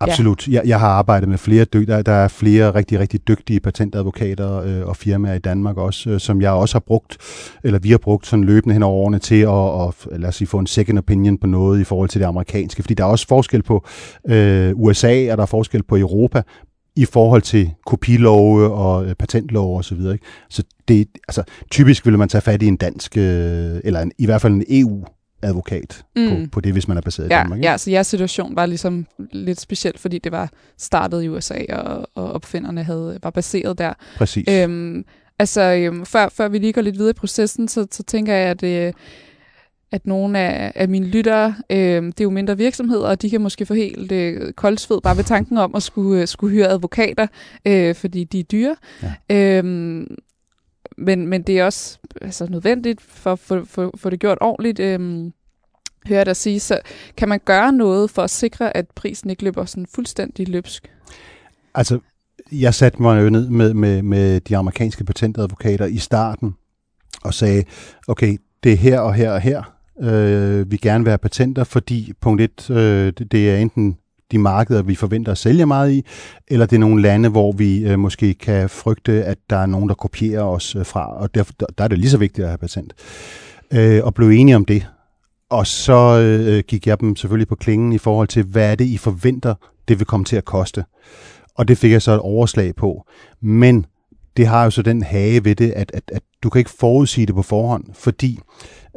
[0.01, 0.47] Absolut.
[0.47, 0.53] Ja.
[0.53, 4.87] Jeg, jeg har arbejdet med flere dygtige, der er flere rigtig, rigtig dygtige patentadvokater øh,
[4.87, 7.17] og firmaer i Danmark også, øh, som jeg også har brugt,
[7.63, 10.47] eller vi har brugt sådan løbende hen over årene til at, og, lad os sige,
[10.47, 13.27] få en second opinion på noget i forhold til det amerikanske, fordi der er også
[13.27, 13.85] forskel på
[14.29, 16.41] øh, USA, og der er forskel på Europa,
[16.95, 19.83] i forhold til kopilove og øh, patentlove osv.
[19.83, 20.25] Så, videre, ikke?
[20.49, 24.25] så det, altså, typisk ville man tage fat i en dansk, øh, eller en, i
[24.25, 25.05] hvert fald en EU
[25.43, 26.29] advokat mm.
[26.29, 27.57] på, på det, hvis man er baseret ja, i Danmark.
[27.57, 27.69] Ikke?
[27.69, 32.09] Ja, så jeres situation var ligesom lidt specielt, fordi det var startet i USA, og,
[32.15, 33.93] og opfinderne havde, var baseret der.
[34.17, 34.45] Præcis.
[34.49, 35.05] Øhm,
[35.39, 38.49] altså, øhm, før, før vi lige går lidt videre i processen, så, så tænker jeg,
[38.49, 38.63] at...
[38.63, 38.93] Øh,
[39.91, 43.41] at nogle af, af mine lyttere, øh, det er jo mindre virksomheder, og de kan
[43.41, 47.27] måske få helt øh, koldsved bare ved tanken om at skulle, øh, skulle hyre advokater,
[47.65, 48.75] øh, fordi de er dyre.
[49.29, 49.57] Ja.
[49.57, 50.07] Øh,
[50.97, 54.79] men, men det er også altså, nødvendigt for at få for, for det gjort ordentligt.
[54.79, 55.33] Øhm,
[56.07, 56.79] hører jeg dig sige, så
[57.17, 60.91] kan man gøre noget for at sikre, at prisen ikke løber sådan fuldstændig løbsk?
[61.75, 61.99] Altså,
[62.51, 66.55] jeg satte mig jo ned med, med, med de amerikanske patentadvokater i starten
[67.23, 67.63] og sagde,
[68.07, 69.63] okay, det er her og her og her,
[70.01, 73.97] øh, vi gerne vil have patenter, fordi punkt et, øh, det er enten
[74.31, 76.05] de markeder, vi forventer at sælge meget i,
[76.47, 79.89] eller det er nogle lande, hvor vi øh, måske kan frygte, at der er nogen,
[79.89, 82.57] der kopierer os øh, fra, og derfor, der er det lige så vigtigt at have
[82.57, 82.93] patent.
[83.73, 84.87] Øh, og blev enige om det.
[85.49, 88.85] Og så øh, gik jeg dem selvfølgelig på klingen i forhold til, hvad er det,
[88.85, 89.53] I forventer,
[89.87, 90.85] det vil komme til at koste.
[91.55, 93.07] Og det fik jeg så et overslag på.
[93.41, 93.85] Men
[94.37, 97.25] det har jo så den hage ved det, at, at, at du kan ikke forudsige
[97.25, 98.39] det på forhånd, fordi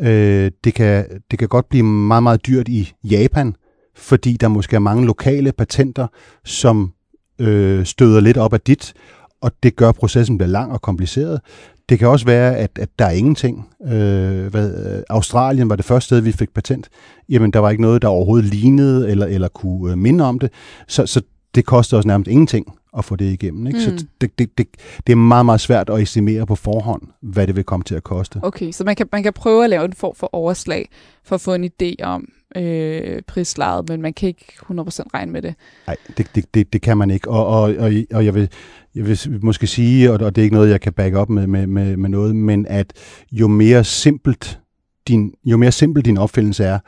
[0.01, 3.57] øh, det, kan, det kan godt blive meget, meget dyrt i Japan,
[3.96, 6.07] fordi der måske er mange lokale patenter,
[6.44, 6.92] som
[7.38, 8.94] øh, støder lidt op af dit,
[9.42, 11.40] og det gør, at processen bliver lang og kompliceret.
[11.88, 13.68] Det kan også være, at, at der er ingenting.
[13.85, 16.88] Øh, hvad, øh, Australien var det første sted, vi fik patent.
[17.28, 20.50] Jamen, der var ikke noget, der overhovedet lignede eller, eller kunne øh, minde om det.
[20.88, 21.20] Så, så
[21.54, 22.66] det koster os nærmest ingenting
[22.98, 23.66] at få det igennem.
[23.66, 23.78] Ikke?
[23.78, 23.98] Mm.
[23.98, 24.66] Så det, det, det,
[25.07, 28.04] det er meget, meget svært at estimere på forhånd, hvad det vil komme til at
[28.04, 28.40] koste.
[28.42, 30.88] Okay, så man kan, man kan prøve at lave en form for overslag
[31.24, 34.70] for at få en idé om øh, prislaget, men man kan ikke 100%
[35.14, 35.54] regne med det.
[35.87, 37.30] Nej, det, det, det, det kan man ikke.
[37.30, 38.48] Og, og, og, og jeg, vil,
[38.94, 41.46] jeg vil måske sige, og, og det er ikke noget, jeg kan back op med,
[41.46, 42.92] med, med, med noget, men at
[43.33, 44.61] jo mere simpelt
[45.09, 46.78] din, jo mere simpel din opfindelse er,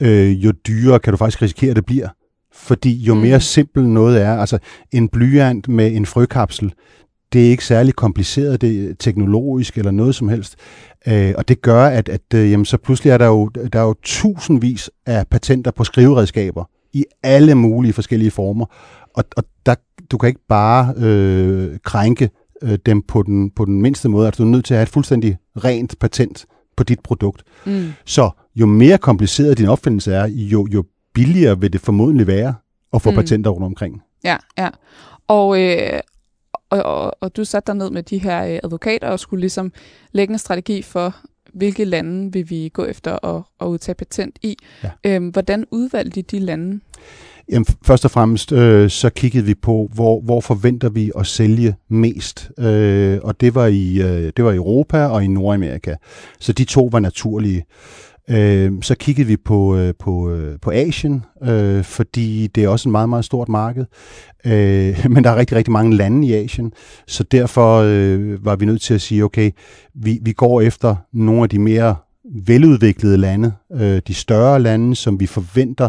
[0.00, 2.08] øh, jo dyrere kan du faktisk risikere, at det bliver.
[2.54, 3.40] Fordi jo mere mm.
[3.40, 4.58] simpel noget er, altså
[4.92, 6.72] en blyant med en frøkapsel,
[7.32, 10.56] det er ikke særlig kompliceret det er teknologisk eller noget som helst.
[11.08, 13.84] Øh, og det gør, at, at øh, jamen, så pludselig er der, jo, der er
[13.84, 18.66] jo tusindvis af patenter på skriveredskaber i alle mulige forskellige former.
[19.14, 19.74] Og, og der,
[20.10, 22.30] du kan ikke bare øh, krænke
[22.62, 24.26] øh, dem på den, på den mindste måde.
[24.26, 27.42] Altså, du er nødt til at have et fuldstændig rent patent på dit produkt.
[27.66, 27.92] Mm.
[28.04, 30.84] Så jo mere kompliceret din opfindelse er, jo, jo
[31.14, 32.54] billigere vil det formodentlig være
[32.92, 33.16] at få mm.
[33.16, 34.02] patenter rundt omkring.
[34.24, 34.68] Ja, ja.
[35.28, 36.00] Og, øh,
[36.70, 39.72] og, og, og du satte dig ned med de her øh, advokater og skulle ligesom
[40.12, 41.16] lægge en strategi for,
[41.54, 44.56] hvilke lande vil vi gå efter at, at udtage patent i.
[44.84, 44.90] Ja.
[45.04, 46.80] Øhm, hvordan udvalgte de de lande?
[47.48, 51.74] Jamen, først og fremmest øh, så kiggede vi på, hvor, hvor forventer vi at sælge
[51.88, 52.50] mest.
[52.58, 55.94] Øh, og det var, i, øh, det var i Europa og i Nordamerika.
[56.40, 57.64] Så de to var naturlige.
[58.30, 62.88] Øh, så kiggede vi på, øh, på, øh, på Asien, øh, fordi det er også
[62.88, 63.84] en meget, meget stort marked.
[64.44, 66.72] Øh, men der er rigtig, rigtig mange lande i Asien,
[67.06, 69.50] så derfor øh, var vi nødt til at sige, okay,
[69.94, 71.96] vi, vi går efter nogle af de mere
[72.46, 75.88] veludviklede lande, øh, de større lande, som vi forventer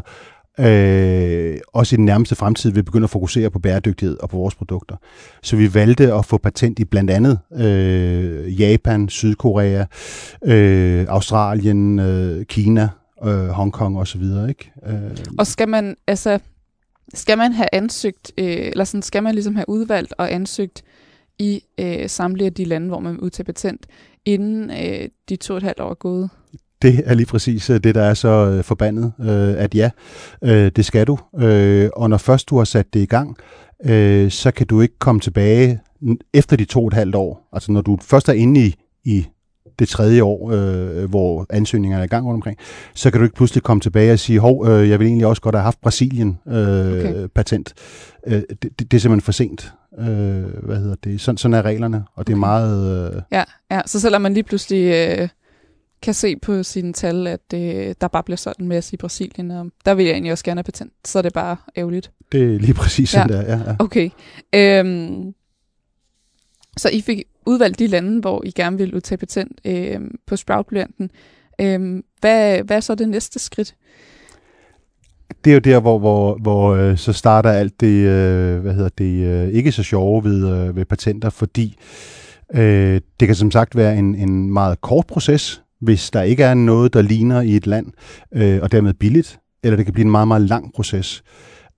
[0.60, 4.56] øh, også i den nærmeste fremtid vil begynde at fokusere på bæredygtighed og på vores
[4.56, 4.96] produkter.
[5.44, 9.86] Så vi valgte at få patent i blandt andet øh, Japan, Sydkorea,
[10.46, 12.90] øh, Australien, øh, Kina,
[13.24, 14.24] øh, Hongkong osv.
[14.50, 14.72] Ikke?
[14.88, 15.18] Øh.
[15.38, 16.40] Og skal man altså
[17.14, 20.84] skal man have ansøgt, øh, eller sådan, skal man ligesom have udvalgt og ansøgt
[21.40, 23.86] i øh, samtlige af de lande, hvor man vil patent,
[24.26, 26.30] inden øh, de to og et halvt år er gået?
[26.86, 29.90] Det er lige præcis øh, det, der er så øh, forbandet, øh, at ja,
[30.70, 31.18] det skal du.
[31.96, 33.38] Og når først du har sat det i gang,
[34.32, 35.80] så kan du ikke komme tilbage
[36.34, 37.50] efter de to og et halvt år.
[37.54, 39.26] Altså når du først er inde i, i
[39.80, 42.58] det tredje år, øh, hvor ansøgningerne er i gang rundt omkring,
[42.94, 45.42] så kan du ikke pludselig komme tilbage og sige, hov, øh, jeg vil egentlig også
[45.42, 47.28] godt have haft Brasilien øh, okay.
[47.36, 47.74] patent.
[48.28, 49.74] Øh, det, det, det er simpelthen for sent.
[50.00, 50.06] Øh,
[50.64, 51.22] hvad hedder det?
[51.22, 53.14] Sådan, sådan er reglerne, og det er meget...
[53.16, 53.22] Øh...
[53.32, 54.94] Ja, ja, så selvom man lige pludselig...
[54.94, 55.28] Øh
[56.06, 59.52] kan se på sine tal, at øh, der bare bliver solgt en masse i Brasilien,
[59.52, 62.12] og der vil jeg egentlig også gerne have patent, så er det bare ærgerligt.
[62.32, 63.38] Det er lige præcis sådan ja.
[63.38, 63.76] der, ja, ja.
[63.80, 64.10] Okay.
[64.56, 65.34] Øhm,
[66.78, 70.66] så I fik udvalgt de lande, hvor I gerne vil udtage patent øh, på sprout
[71.62, 73.76] Øhm, hvad, hvad er så det næste skridt?
[75.44, 78.90] Det er jo der, hvor, hvor, hvor øh, så starter alt det, øh, hvad hedder
[78.98, 81.78] det, øh, ikke så sjove ved, øh, ved patenter, fordi
[82.54, 86.54] øh, det kan som sagt være en, en meget kort proces, hvis der ikke er
[86.54, 87.88] noget, der ligner i et land,
[88.34, 91.24] øh, og dermed billigt, eller det kan blive en meget, meget lang proces.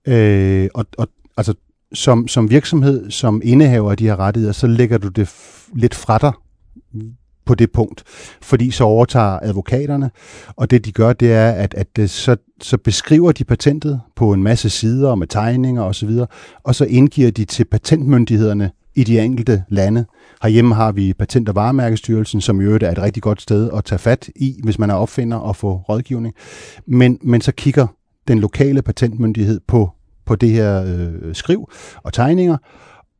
[0.08, 1.54] Øh, og, og altså,
[1.94, 5.94] som, som virksomhed, som indehaver af de her rettigheder, så lægger du det f- lidt
[5.94, 6.32] fra dig
[7.46, 8.02] på det punkt,
[8.42, 10.10] fordi så overtager advokaterne,
[10.56, 14.32] og det de gør, det er, at, at det, så, så beskriver de patentet på
[14.32, 16.28] en masse sider med tegninger osv., og,
[16.64, 20.04] og så indgiver de til patentmyndighederne i de enkelte lande.
[20.42, 23.84] Herhjemme har vi Patent- og Varemærkestyrelsen, som i øvrigt er et rigtig godt sted at
[23.84, 26.34] tage fat i, hvis man er opfinder og få rådgivning.
[26.86, 27.86] Men, men så kigger
[28.28, 29.90] den lokale patentmyndighed på,
[30.24, 31.70] på det her øh, skriv
[32.02, 32.56] og tegninger,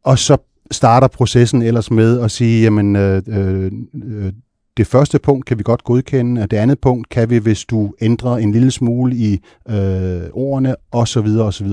[0.04, 0.36] og så
[0.70, 4.32] starter processen ellers med at sige, jamen øh, øh, øh
[4.76, 7.94] det første punkt kan vi godt godkende, og det andet punkt kan vi, hvis du
[8.00, 11.26] ændrer en lille smule i øh, ordene, osv.
[11.40, 11.66] osv.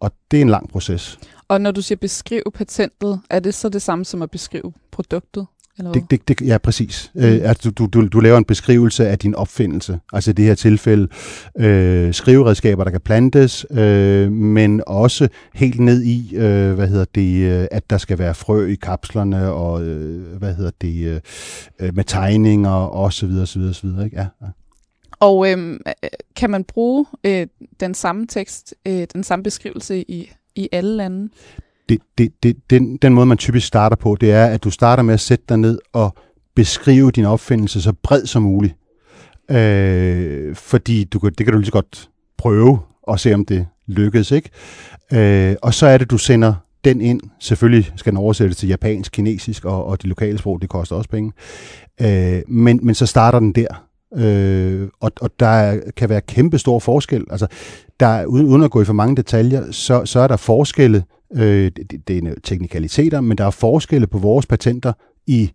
[0.00, 1.18] Og det er en lang proces.
[1.48, 5.46] Og når du siger beskrive patentet, er det så det samme som at beskrive produktet?
[5.78, 7.10] Eller det, det, det, ja, præcis.
[7.14, 7.20] Mm.
[7.20, 10.00] Øh, altså, du, du, du laver en beskrivelse af din opfindelse.
[10.12, 11.08] Altså i det her tilfælde
[11.58, 17.60] øh, skriveredskaber, der kan plantes, øh, men også helt ned i, øh, hvad hedder det,
[17.60, 21.22] øh, at der skal være frø i kapslerne, og øh, hvad hedder det,
[21.80, 24.04] øh, med tegninger, og så videre, så videre, så videre.
[24.04, 24.16] Ikke?
[24.16, 24.46] Ja, ja.
[25.20, 25.80] Og øh,
[26.36, 27.46] kan man bruge øh,
[27.80, 31.28] den samme tekst, øh, den samme beskrivelse i i alle lande?
[31.88, 35.02] Det, det, det, den, den måde, man typisk starter på, det er, at du starter
[35.02, 36.14] med at sætte dig ned og
[36.56, 38.74] beskrive din opfindelse så bred som muligt.
[39.50, 44.30] Øh, fordi du, det kan du lige så godt prøve og se, om det lykkes.
[44.30, 44.50] ikke.
[45.12, 47.20] Øh, og så er det, du sender den ind.
[47.40, 50.60] Selvfølgelig skal den oversættes til japansk, kinesisk og, og de lokale sprog.
[50.60, 51.32] Det koster også penge.
[52.00, 53.86] Øh, men, men så starter den der.
[54.16, 57.24] Øh, og, og der kan være kæmpe stor forskel.
[57.30, 57.46] Altså,
[58.00, 61.04] der, uden, uden at gå i for mange detaljer, så, så er der forskelle
[61.36, 64.92] Øh, det, det er teknikaliteter, men der er forskelle på vores patenter
[65.26, 65.50] i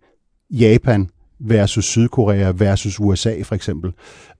[0.50, 1.08] Japan
[1.40, 3.92] versus Sydkorea versus USA for eksempel.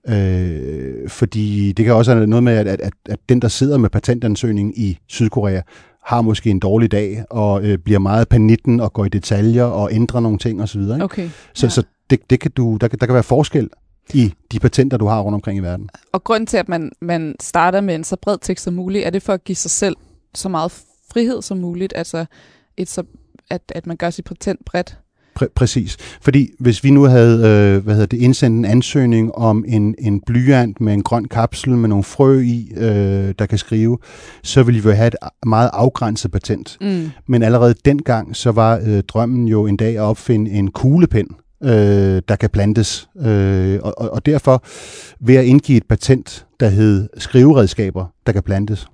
[0.07, 3.89] Øh, fordi det kan også have noget med, at, at, at den, der sidder med
[3.89, 5.61] patentansøgningen i Sydkorea,
[6.05, 9.89] har måske en dårlig dag og øh, bliver meget panitten og går i detaljer og
[9.93, 10.81] ændrer nogle ting osv.
[10.81, 11.03] Ikke?
[11.03, 11.29] Okay.
[11.53, 11.69] Så, ja.
[11.69, 13.69] så det, det kan du, der, der kan være forskel
[14.13, 15.89] i de patenter, du har rundt omkring i verden.
[16.11, 19.09] Og grund til, at man, man starter med en så bred tekst som muligt, er
[19.09, 19.95] det for at give sig selv
[20.35, 20.71] så meget
[21.13, 22.25] frihed som muligt, altså
[22.77, 23.03] et så,
[23.49, 24.97] at, at man gør sit patent bredt.
[25.39, 25.97] Præ- præcis.
[26.21, 30.21] Fordi hvis vi nu havde øh, hvad hedder det, indsendt en ansøgning om en, en
[30.21, 33.97] blyant med en grøn kapsel med nogle frø i, øh, der kan skrive,
[34.43, 36.77] så ville vi jo have et meget afgrænset patent.
[36.81, 37.09] Mm.
[37.27, 41.27] Men allerede dengang, så var øh, drømmen jo en dag at opfinde en kuglepen,
[41.63, 43.09] øh, der kan plantes.
[43.25, 44.63] Øh, og, og, derfor
[45.19, 48.87] ved at indgive et patent, der hed skriveredskaber, der kan plantes,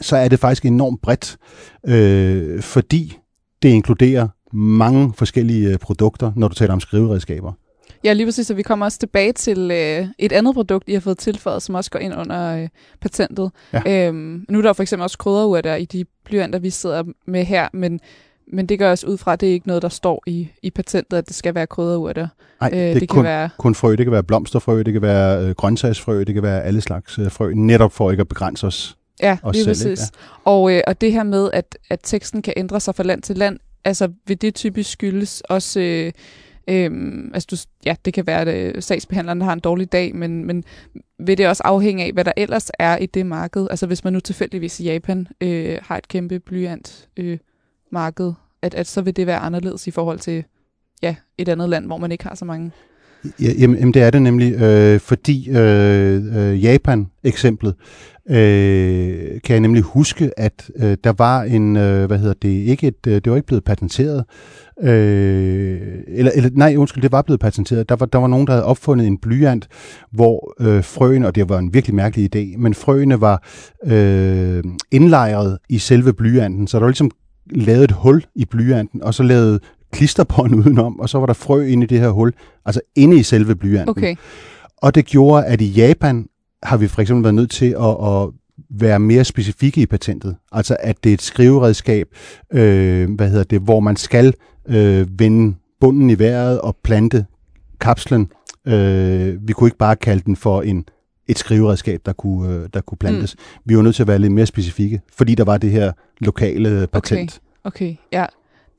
[0.00, 1.36] så er det faktisk enormt bredt,
[1.86, 3.18] øh, fordi
[3.62, 7.52] det inkluderer mange forskellige øh, produkter, når du taler om skriveredskaber.
[8.04, 11.00] Ja, lige præcis, og vi kommer også tilbage til øh, et andet produkt, I har
[11.00, 12.68] fået tilføjet, som også går ind under øh,
[13.00, 13.50] patentet.
[13.72, 14.08] Ja.
[14.08, 17.68] Øhm, nu er der for eksempel også krydderurter i de blyanter, vi sidder med her,
[17.72, 18.00] men,
[18.52, 20.70] men det gør os ud fra, at det er ikke noget, der står i, i
[20.70, 22.28] patentet, at det skal være krydderurter.
[22.60, 23.96] Nej, Øh, det det kan kun, være kun frø.
[23.96, 27.30] Det kan være blomsterfrø, det kan være øh, grøntsagsfrø, det kan være alle slags øh,
[27.30, 28.96] frø, netop for ikke at begrænse os.
[29.22, 30.00] Ja, os lige selv, ikke?
[30.00, 30.12] præcis.
[30.44, 33.36] Og, øh, og det her med, at, at teksten kan ændre sig fra land til
[33.36, 35.80] land, altså vil det typisk skyldes også...
[35.80, 36.12] Øh,
[36.70, 37.56] Øhm, altså du,
[37.86, 40.64] ja, det kan være, at øh, sagsbehandleren har en dårlig dag, men, men
[41.18, 43.66] vil det også afhænge af, hvad der ellers er i det marked?
[43.70, 47.38] Altså hvis man nu tilfældigvis i Japan øh, har et kæmpe blyant øh,
[47.92, 50.44] marked, at, at så vil det være anderledes i forhold til
[51.02, 52.72] ja, et andet land, hvor man ikke har så mange.
[53.40, 57.74] Ja, jamen, det er det nemlig, øh, fordi øh, øh, Japan-eksemplet,
[58.30, 62.86] øh, kan jeg nemlig huske, at øh, der var en, øh, hvad hedder det, ikke
[62.86, 64.24] et, øh, det var ikke blevet patenteret,
[64.82, 67.88] øh, eller, eller nej, undskyld, det var blevet patenteret.
[67.88, 69.68] Der var, der var nogen, der havde opfundet en blyant,
[70.12, 73.42] hvor øh, frøene, og det var en virkelig mærkelig idé, men frøene var
[73.86, 77.10] øh, indlejret i selve blyanten, så der var ligesom
[77.50, 81.66] lavet et hul i blyanten, og så lavet klisterbånd udenom, og så var der frø
[81.66, 82.32] inde i det her hul,
[82.64, 83.88] altså inde i selve blyanten.
[83.88, 84.16] Okay,
[84.76, 86.26] Og det gjorde, at i Japan
[86.62, 88.28] har vi for eksempel været nødt til at, at
[88.70, 90.36] være mere specifikke i patentet.
[90.52, 92.08] Altså at det er et skriveredskab,
[92.52, 94.34] øh, hvad hedder det, hvor man skal
[94.68, 97.26] øh, vende bunden i vejret og plante
[97.80, 98.30] kapslen.
[98.66, 100.84] Øh, vi kunne ikke bare kalde den for en
[101.28, 103.36] et skriveredskab, der kunne, øh, der kunne plantes.
[103.38, 103.62] Mm.
[103.64, 106.86] Vi var nødt til at være lidt mere specifikke, fordi der var det her lokale
[106.92, 108.26] patent, okay, ja.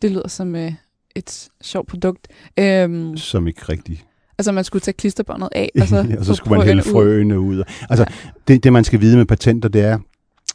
[0.02, 0.72] Det lyder som øh,
[1.16, 2.28] et sjovt produkt.
[2.60, 3.18] Øhm, okay.
[3.18, 4.04] som ikke rigtig
[4.38, 7.58] altså man skulle tage klisterbåndet af, og så, og så skulle man hælde frøene ud.
[7.58, 7.64] ud.
[7.90, 8.30] Altså, ja.
[8.48, 10.00] det, det man skal vide med patenter, det er,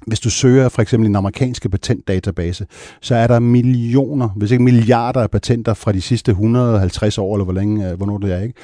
[0.06, 2.66] hvis du søger for eksempel en amerikanske patentdatabase,
[3.00, 7.44] så er der millioner, hvis ikke milliarder af patenter fra de sidste 150 år, eller
[7.44, 8.54] hvor længe, øh, hvornår det er, ikke?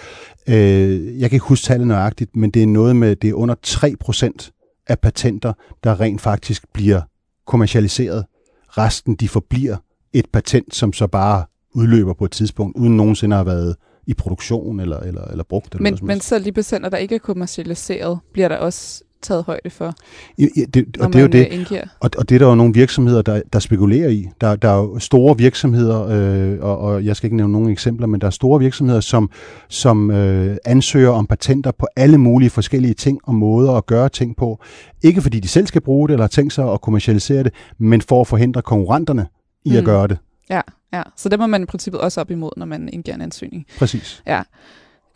[0.49, 3.55] Øh, jeg kan ikke huske tallet nøjagtigt, men det er noget med, det er under
[3.67, 4.51] 3%
[4.87, 5.53] af patenter,
[5.85, 7.01] der rent faktisk bliver
[7.47, 8.25] kommercialiseret.
[8.69, 9.77] Resten, de forbliver
[10.13, 14.15] et patent, som så bare udløber på et tidspunkt, uden nogensinde at have været i
[14.15, 15.75] produktion eller, eller, eller brugt.
[15.75, 19.45] Eller Men, noget men selv de patienter, der ikke er kommercialiseret, bliver der også taget
[19.45, 19.95] højde for,
[20.39, 21.83] Ja, det, når og det er jo det, øh, indgiver.
[22.01, 24.29] Og, og det er der jo nogle virksomheder, der, der spekulerer i.
[24.41, 28.07] Der, der er jo store virksomheder, øh, og, og jeg skal ikke nævne nogle eksempler,
[28.07, 29.31] men der er store virksomheder, som,
[29.69, 34.37] som øh, ansøger om patenter på alle mulige forskellige ting og måder at gøre ting
[34.37, 34.63] på.
[35.03, 38.01] Ikke fordi de selv skal bruge det, eller har tænkt sig at kommercialisere det, men
[38.01, 39.27] for at forhindre konkurrenterne
[39.65, 39.77] i mm.
[39.77, 40.19] at gøre det.
[40.51, 40.61] Ja,
[40.93, 41.03] ja.
[41.17, 43.67] Så det må man i princippet også op imod, når man indgiver en ansøgning.
[43.79, 44.23] Præcis.
[44.27, 44.43] Ja.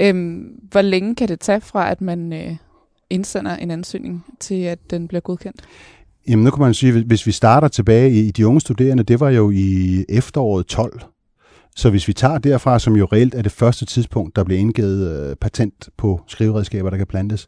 [0.00, 2.56] Øhm, hvor længe kan det tage fra, at man øh,
[3.12, 5.60] indsender en ansøgning, til at den bliver godkendt?
[6.28, 9.30] Jamen nu kan man sige, hvis vi starter tilbage i de unge studerende, det var
[9.30, 11.00] jo i efteråret 12.
[11.76, 15.28] Så hvis vi tager derfra, som jo reelt er det første tidspunkt, der blev indgivet
[15.30, 17.46] øh, patent på skriveredskaber, der kan plantes,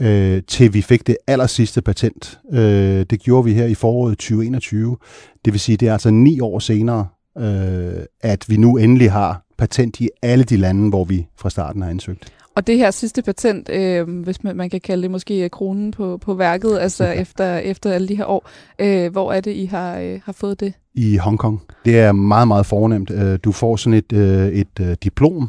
[0.00, 2.38] øh, til vi fik det aller sidste patent.
[2.52, 4.96] Øh, det gjorde vi her i foråret 2021.
[5.44, 7.06] Det vil sige, det er altså ni år senere,
[7.38, 11.82] øh, at vi nu endelig har patent i alle de lande, hvor vi fra starten
[11.82, 12.32] har ansøgt.
[12.56, 16.18] Og det her sidste patent, øh, hvis man, man kan kalde det måske kronen på,
[16.18, 19.98] på værket, altså efter, efter alle de her år, øh, hvor er det, I har,
[19.98, 20.72] øh, har fået det?
[20.94, 21.62] i Hongkong.
[21.84, 23.10] Det er meget, meget fornemt.
[23.10, 25.48] Øh, Du får sådan et, øh, et øh, diplom,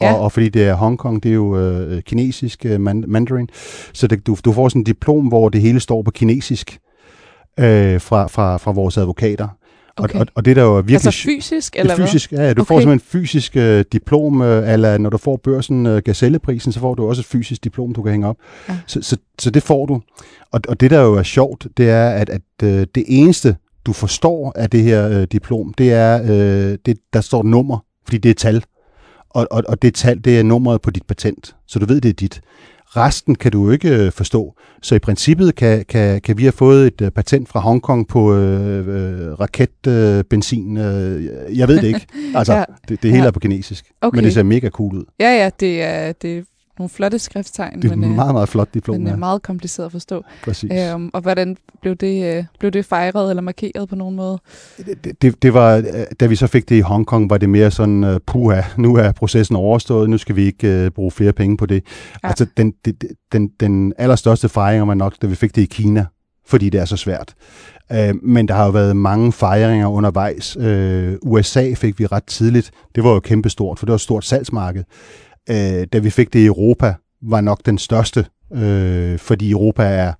[0.00, 0.12] Ja.
[0.14, 3.48] og, og fordi det er Hongkong, det er jo øh, kinesisk øh, man- mandarin,
[3.92, 6.78] så det, du, du får sådan et diplom, hvor det hele står på kinesisk
[7.60, 9.48] øh, fra, fra, fra vores advokater.
[9.96, 10.14] Okay.
[10.14, 10.94] Og, og, og det der jo er virkelig...
[10.94, 12.68] altså fysisk, eller er fysisk, ja, ja, du okay.
[12.68, 16.94] får simpelthen fysisk øh, diplom, øh, eller når du får børsen øh, Gazelleprisen, så får
[16.94, 18.36] du også et fysisk diplom, du kan hænge op.
[18.68, 18.76] Ja.
[18.86, 20.00] Så, så, så det får du.
[20.52, 23.92] Og, og det der jo er sjovt, det er, at, at øh, det eneste du
[23.92, 28.30] forstår af det her øh, diplom, det er, øh, det, der står nummer, fordi det
[28.30, 28.64] er tal.
[29.30, 32.08] Og, og, og det tal, det er nummeret på dit patent, så du ved, det
[32.08, 32.40] er dit.
[32.96, 34.54] Resten kan du jo ikke øh, forstå.
[34.82, 38.34] Så i princippet kan, kan, kan vi have fået et øh, patent fra Hongkong på
[38.34, 40.76] øh, øh, raketbenzin.
[40.76, 42.06] Øh, øh, jeg ved det ikke.
[42.34, 42.64] Altså, ja.
[42.88, 43.28] det, det hele ja.
[43.28, 43.84] er på kinesisk.
[44.00, 44.16] Okay.
[44.16, 45.04] Men det ser mega cool ud.
[45.20, 46.44] Ja, ja, det er, det
[46.78, 47.82] nogle flotte skrifttegn.
[47.82, 48.96] Det er men, øh, meget, meget flot diplom.
[48.96, 49.16] Men ja.
[49.16, 50.24] meget kompliceret at forstå.
[50.44, 50.72] Præcis.
[50.72, 54.38] Øhm, og hvordan blev det, øh, blev det fejret eller markeret på nogen måde?
[55.04, 55.84] Det, det, det var, øh,
[56.20, 59.12] da vi så fik det i Hongkong, var det mere sådan, uh, puha, nu er
[59.12, 61.84] processen overstået, nu skal vi ikke uh, bruge flere penge på det.
[62.22, 62.28] Ja.
[62.28, 66.06] Altså, den, det, den, den allerstørste fejring var nok, da vi fik det i Kina,
[66.46, 67.34] fordi det er så svært.
[67.90, 70.56] Uh, men der har jo været mange fejringer undervejs.
[70.56, 72.70] Uh, USA fik vi ret tidligt.
[72.94, 74.84] Det var jo kæmpestort, for det var et stort salgsmarked
[75.50, 80.12] øh, da vi fik det i Europa, var nok den største, øh, fordi Europa er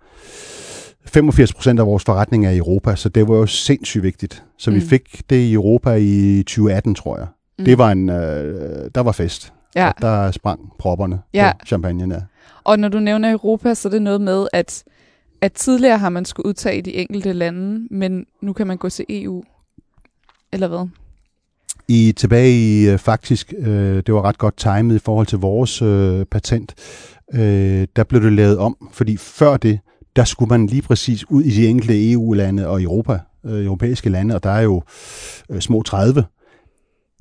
[1.06, 4.44] 85 procent af vores forretning er i Europa, så det var jo sindssygt vigtigt.
[4.58, 4.76] Så mm.
[4.76, 7.26] vi fik det i Europa i 2018, tror jeg.
[7.58, 7.64] Mm.
[7.64, 9.52] Det var en, øh, der var fest.
[9.74, 9.88] Ja.
[9.88, 11.52] Og der sprang propperne ja.
[11.60, 12.14] på champagne.
[12.14, 12.20] Ja.
[12.64, 14.84] Og når du nævner Europa, så er det noget med, at,
[15.40, 19.04] at tidligere har man skulle udtage de enkelte lande, men nu kan man gå til
[19.08, 19.42] EU.
[20.52, 20.88] Eller hvad?
[21.92, 25.82] I tilbage i øh, faktisk, øh, det var ret godt timet i forhold til vores
[25.82, 26.74] øh, patent,
[27.34, 29.78] øh, der blev det lavet om, fordi før det,
[30.16, 34.34] der skulle man lige præcis ud i de enkelte EU-lande og Europa, øh, europæiske lande,
[34.34, 34.82] og der er jo
[35.50, 36.24] øh, små 30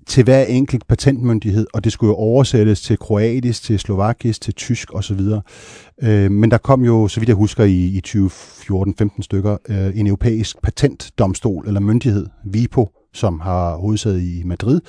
[0.07, 4.95] til hver enkelt patentmyndighed, og det skulle jo oversættes til kroatisk, til slovakisk, til tysk
[4.95, 5.19] osv.
[6.03, 10.07] Øh, men der kom jo, så vidt jeg husker, i, i 2014-15 stykker, øh, en
[10.07, 14.82] europæisk patentdomstol eller myndighed, VIPO, som har hovedsæde i Madrid.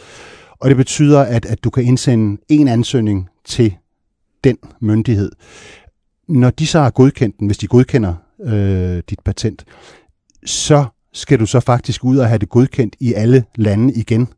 [0.60, 3.74] Og det betyder, at, at du kan indsende en ansøgning til
[4.44, 5.32] den myndighed.
[6.28, 9.64] Når de så har godkendt den, hvis de godkender øh, dit patent,
[10.44, 14.28] så skal du så faktisk ud og have det godkendt i alle lande igen.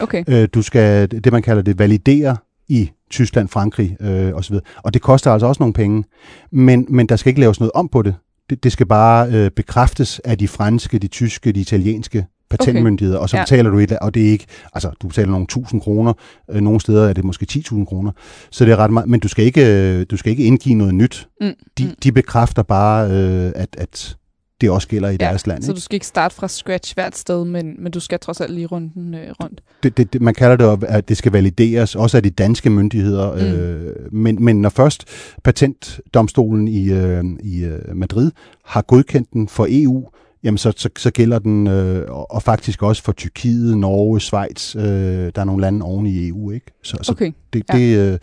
[0.00, 0.24] Okay.
[0.28, 2.36] Øh, du skal det, man kalder det, validere
[2.68, 4.56] i Tyskland, Frankrig øh, osv.
[4.76, 6.04] Og det koster altså også nogle penge.
[6.50, 8.14] Men, men der skal ikke laves noget om på det.
[8.50, 12.26] Det, det skal bare øh, bekræftes af de franske, de tyske, de italienske
[12.58, 13.22] patentmyndigheder, okay.
[13.22, 13.42] og så ja.
[13.42, 16.12] betaler du et, og det er ikke, altså du betaler nogle tusind kroner,
[16.50, 18.12] øh, nogle steder er det måske 10.000 kroner,
[18.50, 20.94] så det er ret meget, men du skal ikke, øh, du skal ikke indgive noget
[20.94, 21.28] nyt.
[21.40, 21.52] Mm.
[21.78, 21.94] De, mm.
[22.02, 24.16] de bekræfter bare, øh, at, at
[24.62, 25.62] det også gælder i ja, deres land.
[25.62, 25.76] Så ikke?
[25.76, 28.66] du skal ikke starte fra scratch hvert sted, men, men du skal trods alt lige
[28.66, 29.60] runden øh, rundt.
[29.82, 33.32] Det, det, det, man kalder det, at det skal valideres, også af de danske myndigheder.
[33.34, 33.40] Mm.
[33.40, 35.04] Øh, men, men når først
[35.44, 38.30] patentdomstolen i, øh, i øh, Madrid
[38.64, 40.08] har godkendt den for EU,
[40.44, 44.82] jamen så, så, så gælder den, øh, og faktisk også for Tyrkiet, Norge, Schweiz, øh,
[44.82, 46.66] der er nogle lande oven i EU, ikke?
[46.82, 47.32] Så, så okay.
[47.52, 47.78] det, ja.
[47.78, 48.18] det, øh,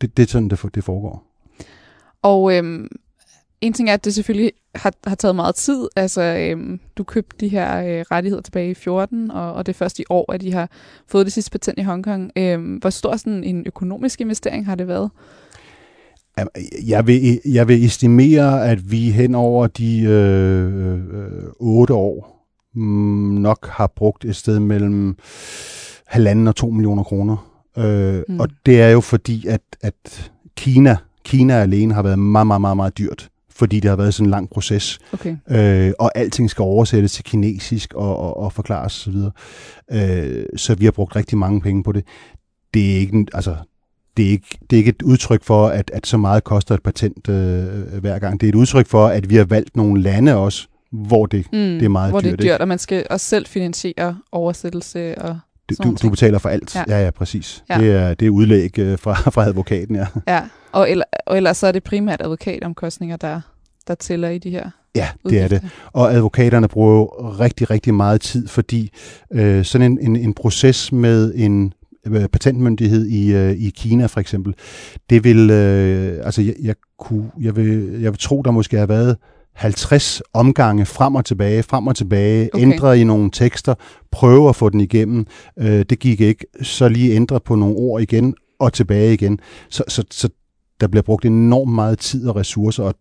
[0.00, 1.24] det, det er sådan, det, det foregår.
[2.22, 2.88] Og øhm,
[3.60, 5.88] en ting er, at det selvfølgelig har, har taget meget tid.
[5.96, 9.76] Altså, øhm, du købte de her øh, rettigheder tilbage i 14, og, og det er
[9.76, 10.70] først i år, at de har
[11.06, 12.32] fået det sidste patent i Hongkong.
[12.36, 15.10] Øhm, hvor stor sådan en økonomisk investering har det været?
[16.86, 23.34] Jeg vil, jeg vil estimere, at vi hen over de øh, øh, 8 år mm,
[23.34, 25.16] nok har brugt et sted mellem
[26.06, 27.50] halvanden og to millioner kroner.
[27.78, 28.40] Øh, mm.
[28.40, 32.76] Og det er jo fordi, at, at Kina, Kina alene har været meget, meget, meget,
[32.76, 34.98] meget dyrt fordi det har været sådan en lang proces.
[35.12, 35.36] Okay.
[35.50, 39.16] Øh, og alting skal oversættes til kinesisk og, og, og forklares osv.
[39.92, 42.04] Øh, så vi har brugt rigtig mange penge på det.
[42.74, 43.56] Det er ikke, altså,
[44.16, 46.82] det er ikke, det er ikke et udtryk for, at, at så meget koster et
[46.82, 48.40] patent øh, hver gang.
[48.40, 51.58] Det er et udtryk for, at vi har valgt nogle lande også, hvor det, mm,
[51.58, 52.30] det er meget hvor dyrt.
[52.30, 52.60] Hvor det er dyrt, ikke?
[52.60, 56.76] og man skal også selv finansiere oversættelse og du, du, du betaler for alt.
[56.76, 57.64] Ja, ja, ja præcis.
[57.70, 57.78] Ja.
[57.78, 60.06] Det, er, det er udlæg øh, fra, fra advokaten, ja.
[60.28, 63.40] Ja, og, eller, og ellers så er det primært advokatomkostninger, der,
[63.88, 65.62] der tæller i de her Ja, det er det.
[65.92, 67.06] Og advokaterne bruger jo
[67.40, 68.90] rigtig, rigtig meget tid, fordi
[69.32, 71.72] øh, sådan en, en, en proces med en
[72.06, 74.54] Øh, patentmyndighed i, øh, i Kina for eksempel,
[75.10, 78.86] det vil, øh, altså jeg, jeg, kunne, jeg, vil, jeg vil tro, der måske har
[78.86, 79.16] været
[79.52, 82.62] 50 omgange frem og tilbage, frem og tilbage, okay.
[82.62, 83.74] ændre i nogle tekster,
[84.10, 85.26] prøve at få den igennem.
[85.58, 86.46] Øh, det gik ikke.
[86.62, 89.38] Så lige ændre på nogle ord igen og tilbage igen.
[89.68, 90.28] Så, så, så
[90.80, 92.94] der bliver brugt enormt meget tid og ressourcer, og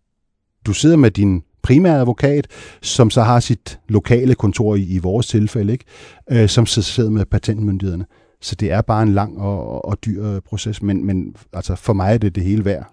[0.65, 2.47] du sidder med din primære advokat,
[2.81, 5.85] som så har sit lokale kontor i, i vores tilfælde, ikke?
[6.31, 8.05] Øh, som sidder med patentmyndighederne.
[8.41, 11.93] Så det er bare en lang og, og dyr øh, proces, men, men altså for
[11.93, 12.85] mig er det det hele værd.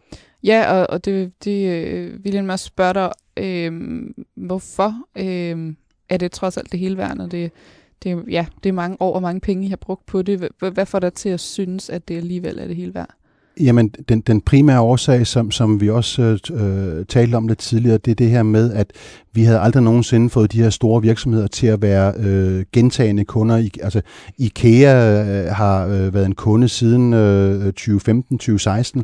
[0.44, 4.02] Ja, og, og det, det øh, vil jeg også spørge dig, øh,
[4.34, 5.74] hvorfor øh,
[6.08, 7.52] er det trods alt det hele værd, når det,
[8.02, 10.38] det, ja, det er mange år og mange penge, jeg har brugt på det.
[10.38, 13.14] Hvad, hvad får dig til at synes, at det alligevel er det hele værd?
[13.60, 17.98] Jamen, den, den primære årsag, som, som vi også øh, øh, talte om lidt tidligere,
[17.98, 18.92] det er det her med, at
[19.32, 23.56] vi havde aldrig nogensinde fået de her store virksomheder til at være øh, gentagende kunder.
[23.56, 24.00] I, altså,
[24.38, 29.02] IKEA øh, har øh, været en kunde siden øh, 2015-2016,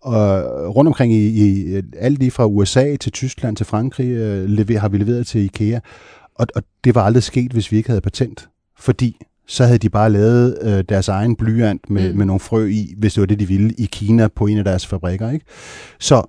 [0.00, 0.44] og
[0.76, 4.88] rundt omkring i, i alt lige fra USA til Tyskland til Frankrig øh, lever, har
[4.88, 5.80] vi leveret til IKEA.
[6.34, 8.48] Og, og det var aldrig sket, hvis vi ikke havde patent.
[8.78, 9.16] Fordi
[9.46, 12.18] så havde de bare lavet øh, deres egen blyant med, mm.
[12.18, 14.64] med nogle frø i, hvis det var det, de ville, i Kina på en af
[14.64, 15.30] deres fabrikker.
[15.30, 15.46] Ikke?
[16.00, 16.22] Så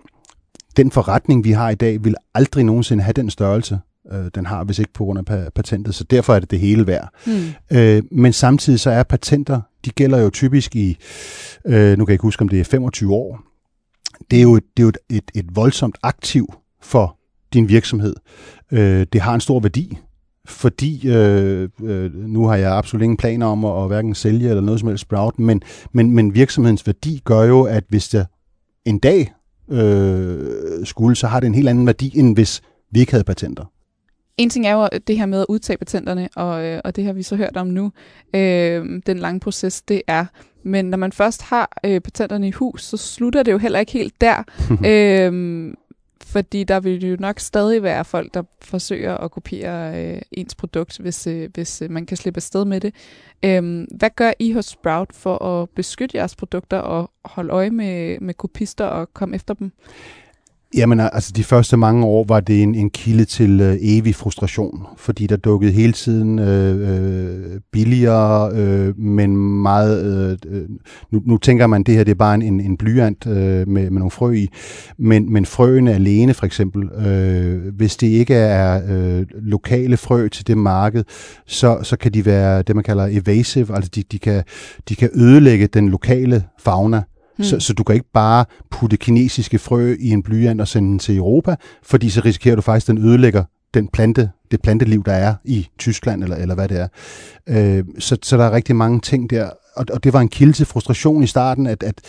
[0.77, 3.79] den forretning, vi har i dag, vil aldrig nogensinde have den størrelse,
[4.11, 5.95] øh, den har, hvis ikke på grund af patentet.
[5.95, 7.09] Så derfor er det det hele værd.
[7.27, 7.77] Mm.
[7.77, 10.97] Øh, men samtidig så er patenter, de gælder jo typisk i,
[11.65, 13.39] øh, nu kan jeg ikke huske, om det er 25 år.
[14.31, 17.17] Det er jo, det er jo et, et, et voldsomt aktiv for
[17.53, 18.15] din virksomhed.
[18.71, 19.97] Øh, det har en stor værdi
[20.47, 24.61] fordi øh, øh, nu har jeg absolut ingen planer om at, at hverken sælge eller
[24.61, 28.25] noget som helst Sprout, men, men, men virksomhedens værdi gør jo, at hvis der
[28.85, 29.33] en dag
[29.71, 33.65] øh, skulle, så har det en helt anden værdi, end hvis vi ikke havde patenter.
[34.37, 37.13] En ting er jo det her med at udtage patenterne, og, øh, og det har
[37.13, 37.91] vi så hørt om nu.
[38.35, 40.25] Øh, den lange proces, det er.
[40.65, 43.91] Men når man først har øh, patenterne i hus, så slutter det jo heller ikke
[43.91, 44.43] helt der.
[44.91, 45.73] øh,
[46.33, 50.97] fordi der vil jo nok stadig være folk, der forsøger at kopiere øh, ens produkt,
[50.97, 52.95] hvis, øh, hvis øh, man kan slippe afsted med det.
[53.45, 58.19] Øhm, hvad gør I hos Sprout for at beskytte jeres produkter og holde øje med,
[58.19, 59.71] med kopister og komme efter dem?
[60.75, 64.85] Jamen altså de første mange år var det en, en kilde til øh, evig frustration,
[64.97, 70.05] fordi der dukkede hele tiden øh, øh, billigere, øh, men meget...
[70.45, 70.69] Øh, øh,
[71.11, 73.67] nu, nu tænker man, at det her det er bare en, en blyant øh, med,
[73.67, 74.49] med nogle frø i,
[74.97, 80.47] men, men frøene alene for eksempel, øh, hvis det ikke er øh, lokale frø til
[80.47, 81.03] det marked,
[81.47, 84.43] så, så kan de være det, man kalder evasive, altså de, de, kan,
[84.89, 87.03] de kan ødelægge den lokale fauna.
[87.35, 87.43] Hmm.
[87.43, 90.99] Så, så du kan ikke bare putte kinesiske frø i en blyant og sende den
[90.99, 95.13] til Europa, fordi så risikerer du faktisk, at den ødelægger den plante, det planteliv, der
[95.13, 96.87] er i Tyskland, eller, eller hvad det er.
[97.49, 100.53] Øh, så, så der er rigtig mange ting der, og, og det var en kilde
[100.53, 102.01] til frustration i starten, at, at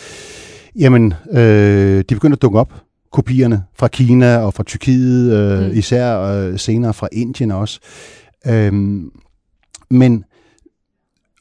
[0.76, 2.74] jamen, øh, de begyndte at dukke op,
[3.12, 5.78] kopierne fra Kina og fra Tyrkiet, øh, mm.
[5.78, 7.80] især øh, senere fra Indien også.
[8.46, 8.72] Øh,
[9.90, 10.24] men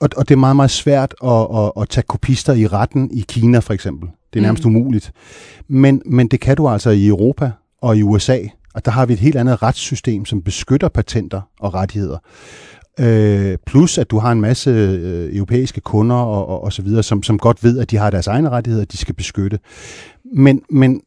[0.03, 3.25] og, og det er meget, meget svært at, at, at tage kopister i retten i
[3.27, 4.09] Kina for eksempel.
[4.33, 4.75] Det er nærmest mm.
[4.75, 5.11] umuligt.
[5.67, 7.51] Men, men det kan du altså i Europa
[7.81, 8.39] og i USA.
[8.73, 12.17] Og der har vi et helt andet retssystem, som beskytter patenter og rettigheder.
[12.99, 17.03] Øh, plus at du har en masse øh, europæiske kunder og, og, og så videre,
[17.03, 19.59] som, som godt ved, at de har deres egne rettigheder, de skal beskytte.
[20.35, 21.01] Men, men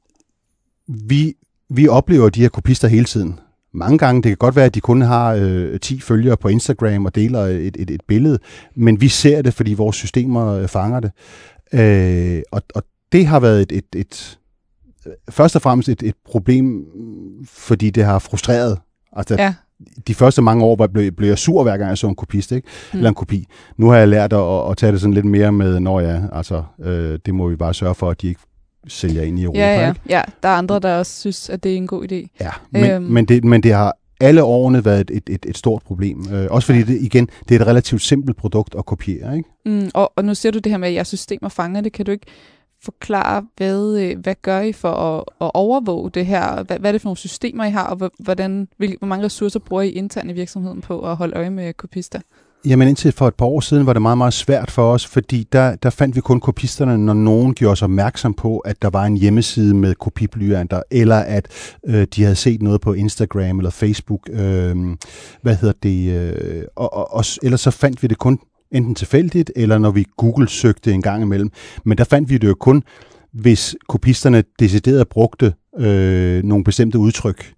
[0.88, 1.34] vi,
[1.70, 3.40] vi oplever de her kopister hele tiden
[3.76, 4.22] mange gange.
[4.22, 7.40] Det kan godt være, at de kun har øh, 10 følgere på Instagram og deler
[7.40, 8.38] et, et, et billede,
[8.76, 11.10] men vi ser det, fordi vores systemer øh, fanger det.
[11.72, 14.38] Øh, og, og det har været et, et, et
[15.30, 16.84] først og fremmest et, et problem,
[17.46, 18.78] fordi det har frustreret.
[19.12, 19.54] Altså, ja.
[20.06, 22.68] De første mange år blev, blev jeg sur, hver gang jeg så en kopist, ikke?
[22.92, 22.98] Mm.
[22.98, 23.46] eller en kopi.
[23.76, 26.62] Nu har jeg lært at, at tage det sådan lidt mere med, når jeg, altså,
[26.82, 28.40] øh, det må vi bare sørge for, at de ikke
[28.88, 29.60] sælger ind i Europa.
[29.60, 29.88] Ja, ja.
[29.88, 30.00] Ikke?
[30.08, 32.36] ja, der er andre, der også synes, at det er en god idé.
[32.40, 33.04] Ja, men, øhm.
[33.04, 36.26] men, det, men det har alle årene været et, et, et stort problem.
[36.32, 39.36] Øh, også fordi det igen, det er et relativt simpelt produkt at kopiere.
[39.36, 39.50] Ikke?
[39.64, 41.92] Mm, og, og nu siger du det her med, at jeres systemer fanger det.
[41.92, 42.26] Kan du ikke
[42.82, 46.62] forklare, hvad, øh, hvad gør I for at, at overvåge det her?
[46.62, 49.82] Hvad, hvad er det for nogle systemer, I har, og hvordan, hvor mange ressourcer bruger
[49.82, 52.20] I internt i virksomheden på at holde øje med kopister?
[52.66, 55.46] Jamen indtil for et par år siden var det meget, meget svært for os, fordi
[55.52, 59.04] der, der fandt vi kun kopisterne, når nogen gjorde os opmærksom på, at der var
[59.04, 61.48] en hjemmeside med kopiblyanter, eller at
[61.86, 64.28] øh, de havde set noget på Instagram eller Facebook.
[64.32, 64.76] Øh,
[65.42, 66.10] hvad hedder det?
[66.10, 68.38] Øh, og, og, og, ellers så fandt vi det kun
[68.72, 71.50] enten tilfældigt, eller når vi Google-søgte en gang imellem.
[71.84, 72.82] Men der fandt vi det jo kun,
[73.32, 77.52] hvis kopisterne decideret brugte øh, nogle bestemte udtryk.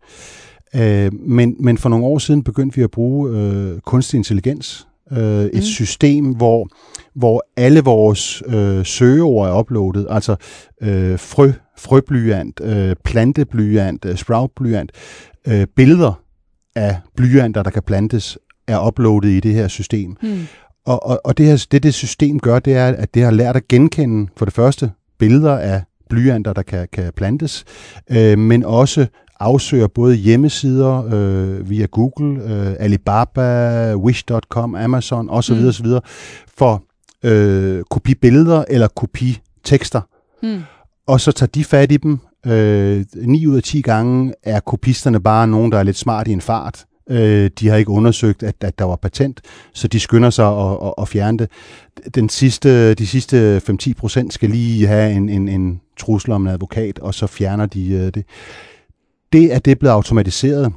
[0.74, 5.44] Øh, men, men for nogle år siden begyndte vi at bruge øh, kunstig intelligens øh,
[5.44, 5.62] et mm.
[5.62, 6.68] system, hvor,
[7.14, 10.36] hvor alle vores øh, søgeord er uploadet, altså
[10.82, 14.92] øh, frø, frøblyant, øh, planteblyant, øh, sproutblyant,
[15.48, 16.22] øh, billeder
[16.76, 20.16] af blyanter, der kan plantes, er uploadet i det her system.
[20.22, 20.46] Mm.
[20.86, 23.56] Og, og, og det, her, det, det system gør, det er, at det har lært
[23.56, 27.64] at genkende for det første billeder af blyanter, der kan, kan plantes,
[28.10, 29.06] øh, men også
[29.40, 35.54] afsøger både hjemmesider øh, via Google, øh, Alibaba, Wish.com, Amazon osv.
[35.54, 35.68] Mm.
[35.68, 35.86] osv.
[36.58, 36.82] for
[37.22, 40.00] øh, kopibilleder eller kopitekster.
[40.42, 40.62] Mm.
[41.06, 42.18] Og så tager de fat i dem.
[42.46, 46.32] Øh, 9 ud af 10 gange er kopisterne bare nogen, der er lidt smart i
[46.32, 46.84] en fart.
[47.10, 49.40] Øh, de har ikke undersøgt, at, at der var patent,
[49.74, 51.50] så de skynder sig at, at, at fjerne det.
[52.14, 56.52] Den sidste, de sidste 5-10 procent skal lige have en, en, en trussel om en
[56.52, 58.24] advokat, og så fjerner de øh, det.
[59.32, 60.72] Det, at det er blevet automatiseret,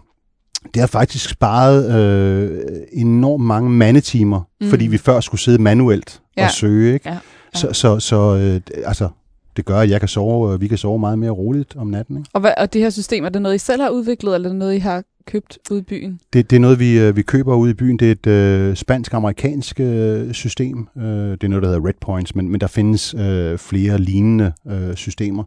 [0.73, 2.59] det har faktisk sparet øh,
[2.93, 4.69] enormt mange mandetimer, mm.
[4.69, 6.45] fordi vi før skulle sidde manuelt ja.
[6.45, 6.93] og søge.
[6.93, 7.09] Ikke?
[7.09, 7.13] Ja.
[7.13, 7.59] Ja.
[7.59, 9.09] Så, så, så øh, altså,
[9.57, 12.17] det gør, at jeg kan sove, vi kan sove meget mere roligt om natten.
[12.17, 12.29] Ikke?
[12.33, 14.53] Og, hvad, og det her system, er det noget, I selv har udviklet, eller er
[14.53, 16.19] det noget, I har købt ude i byen?
[16.33, 17.97] Det, det er noget, vi, øh, vi køber ude i byen.
[17.97, 20.87] Det er et øh, spansk-amerikansk øh, system.
[20.97, 24.51] Øh, det er noget, der hedder Red Points, men, men der findes øh, flere lignende
[24.67, 25.43] øh, systemer.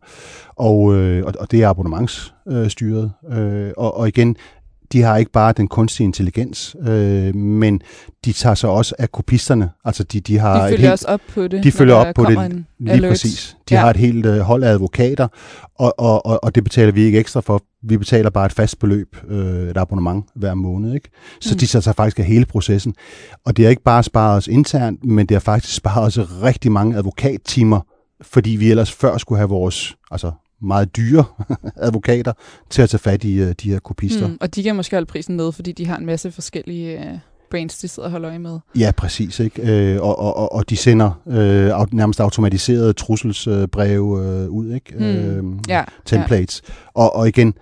[0.57, 3.13] Og, øh, og, og det er abonnementsstyret.
[3.33, 4.37] Øh, og, og igen,
[4.95, 7.81] de har ikke bare den kunstige intelligens, øh, men
[8.25, 9.71] de tager sig også af kopisterne.
[9.85, 11.65] Altså de, de har de følger helt, også op på det.
[11.65, 13.11] De følger op på det lige alert.
[13.11, 13.57] præcis.
[13.69, 13.81] De ja.
[13.81, 15.29] har et helt øh, hold af advokater,
[15.79, 17.63] og, og, og, og det betaler vi ikke ekstra for.
[17.83, 20.95] Vi betaler bare et fast beløb, øh, et abonnement hver måned.
[20.95, 21.11] Ikke?
[21.41, 21.59] Så mm.
[21.59, 22.95] de tager sig faktisk af hele processen.
[23.47, 26.73] Og det har ikke bare sparet os internt, men det har faktisk sparet os rigtig
[26.73, 27.81] mange advokattimer,
[28.21, 30.33] fordi vi ellers før skulle have vores altså
[30.65, 31.25] meget dyre
[31.77, 32.33] advokater
[32.71, 34.29] til at tage fat i uh, de her kopister.
[34.29, 37.19] Mm, og de kan måske holde prisen ned, fordi de har en masse forskellige uh,
[37.51, 38.59] brains, de sidder og holder øje med.
[38.79, 39.41] Ja, præcis.
[39.41, 39.93] Ikke?
[39.95, 44.95] Øh, og, og, og de sender øh, nærmest automatiserede trusselsbreve øh, ud, ikke?
[44.99, 45.05] Mm.
[45.05, 46.63] Øh, ja, templates.
[46.69, 46.75] Ja.
[46.95, 47.55] Og, og igen,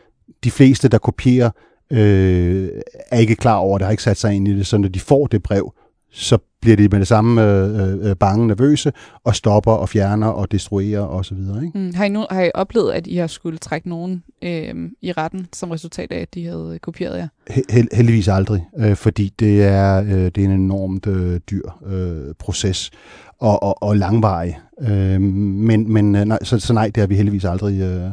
[0.45, 1.51] de fleste, der kopierer,
[1.91, 2.69] øh,
[3.11, 5.01] er ikke klar over det, har ikke sat sig ind i det, så når de
[5.01, 5.73] får det brev,
[6.13, 8.93] så bliver de med det samme øh, øh, bange, nervøse,
[9.25, 11.39] og stopper og fjerner og destruerer osv.
[11.39, 11.71] Ikke?
[11.75, 11.95] Mm.
[11.95, 15.49] Har, I nu, har I oplevet, at I har skulle trække nogen øh, i retten
[15.53, 17.29] som resultat af, at de havde kopieret jer?
[17.71, 22.35] Held, heldigvis aldrig, øh, fordi det er, øh, det er en enormt øh, dyr øh,
[22.39, 22.91] proces
[23.39, 24.59] og, og, og langvarig.
[24.81, 27.81] Øh, men men øh, nej, så, så nej, det har vi heldigvis aldrig...
[27.81, 28.11] Øh,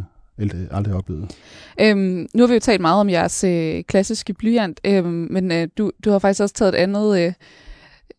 [0.72, 1.32] aldrig oplevet.
[1.82, 5.68] Øhm, nu har vi jo talt meget om jeres øh, klassiske blyant, øh, men øh,
[5.78, 7.34] du, du har faktisk også taget et andet øh,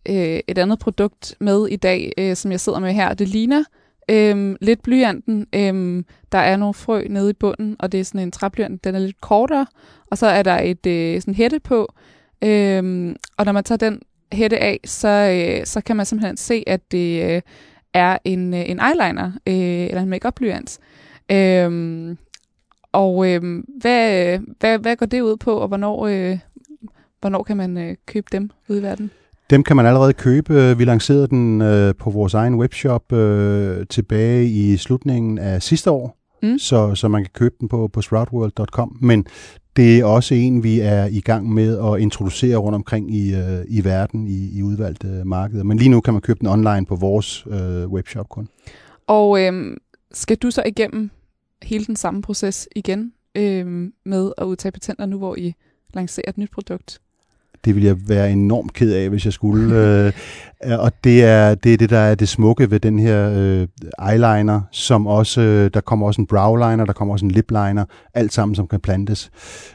[0.09, 3.15] øh, et andet produkt med i dag, øh, som jeg sidder med her.
[3.15, 3.65] Det ligner
[4.11, 5.47] øh, lidt blyanten.
[5.55, 8.85] Øh, der er nogle frø nede i bunden, og det er sådan en træblyant.
[8.85, 9.67] Den er lidt kortere,
[10.11, 11.95] og så er der et øh, sådan hætte på.
[12.45, 16.65] Øh, og når man tager den hætte af, så, øh, så kan man simpelthen se,
[16.67, 17.43] at det øh,
[17.95, 20.79] er en, øh, en eyeliner, øh, eller en makeup blyant.
[21.31, 22.17] Øhm, øhm, øh,
[22.93, 26.39] og øh, hvad, hvad, hvad går det ud på, og hvornår, øh,
[27.21, 29.11] hvornår kan man øh, købe dem ude i verden?
[29.51, 30.79] Dem kan man allerede købe.
[30.79, 36.19] Vi lancerede den øh, på vores egen webshop øh, tilbage i slutningen af sidste år,
[36.43, 36.59] mm.
[36.59, 38.99] så, så man kan købe den på, på sproutworld.com.
[39.01, 39.27] Men
[39.77, 43.65] det er også en, vi er i gang med at introducere rundt omkring i, øh,
[43.69, 45.65] i verden i, i udvalgte markeder.
[45.65, 48.49] Men lige nu kan man købe den online på vores øh, webshop kun.
[49.07, 49.77] Og øh,
[50.13, 51.11] skal du så igennem
[51.63, 55.55] hele den samme proces igen øh, med at udtage patenter nu, hvor I
[55.95, 57.01] lancerer et nyt produkt?
[57.65, 59.77] Det ville jeg være enormt ked af, hvis jeg skulle.
[60.67, 63.67] øh, og det er, det er det, der er det smukke ved den her øh,
[64.11, 67.85] eyeliner, som også, øh, der kommer også en browliner, der kommer også en lipliner,
[68.15, 69.31] alt sammen, som kan plantes.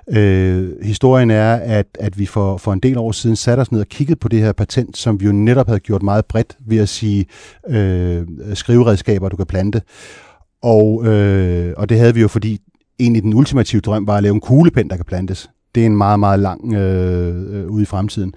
[0.09, 3.79] Øh, historien er, at, at vi for, for en del år siden satte os ned
[3.79, 6.77] og kiggede på det her patent, som vi jo netop havde gjort meget bredt ved
[6.77, 7.25] at sige
[7.69, 8.23] øh,
[8.53, 9.81] skriveredskaber, du kan plante.
[10.63, 12.59] Og, øh, og det havde vi jo, fordi
[12.99, 15.97] egentlig den ultimative drøm var at lave en kuglepen, der kan plantes det er en
[15.97, 18.33] meget, meget lang øh, øh, ude i fremtiden.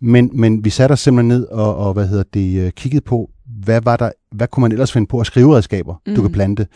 [0.00, 3.30] Men, men vi satte os simpelthen ned og, og hvad hedder det, øh, kiggede på,
[3.64, 6.14] hvad var der, hvad kunne man ellers finde på at skrive redskaber, mm.
[6.14, 6.34] du kan mm.
[6.34, 6.66] plante.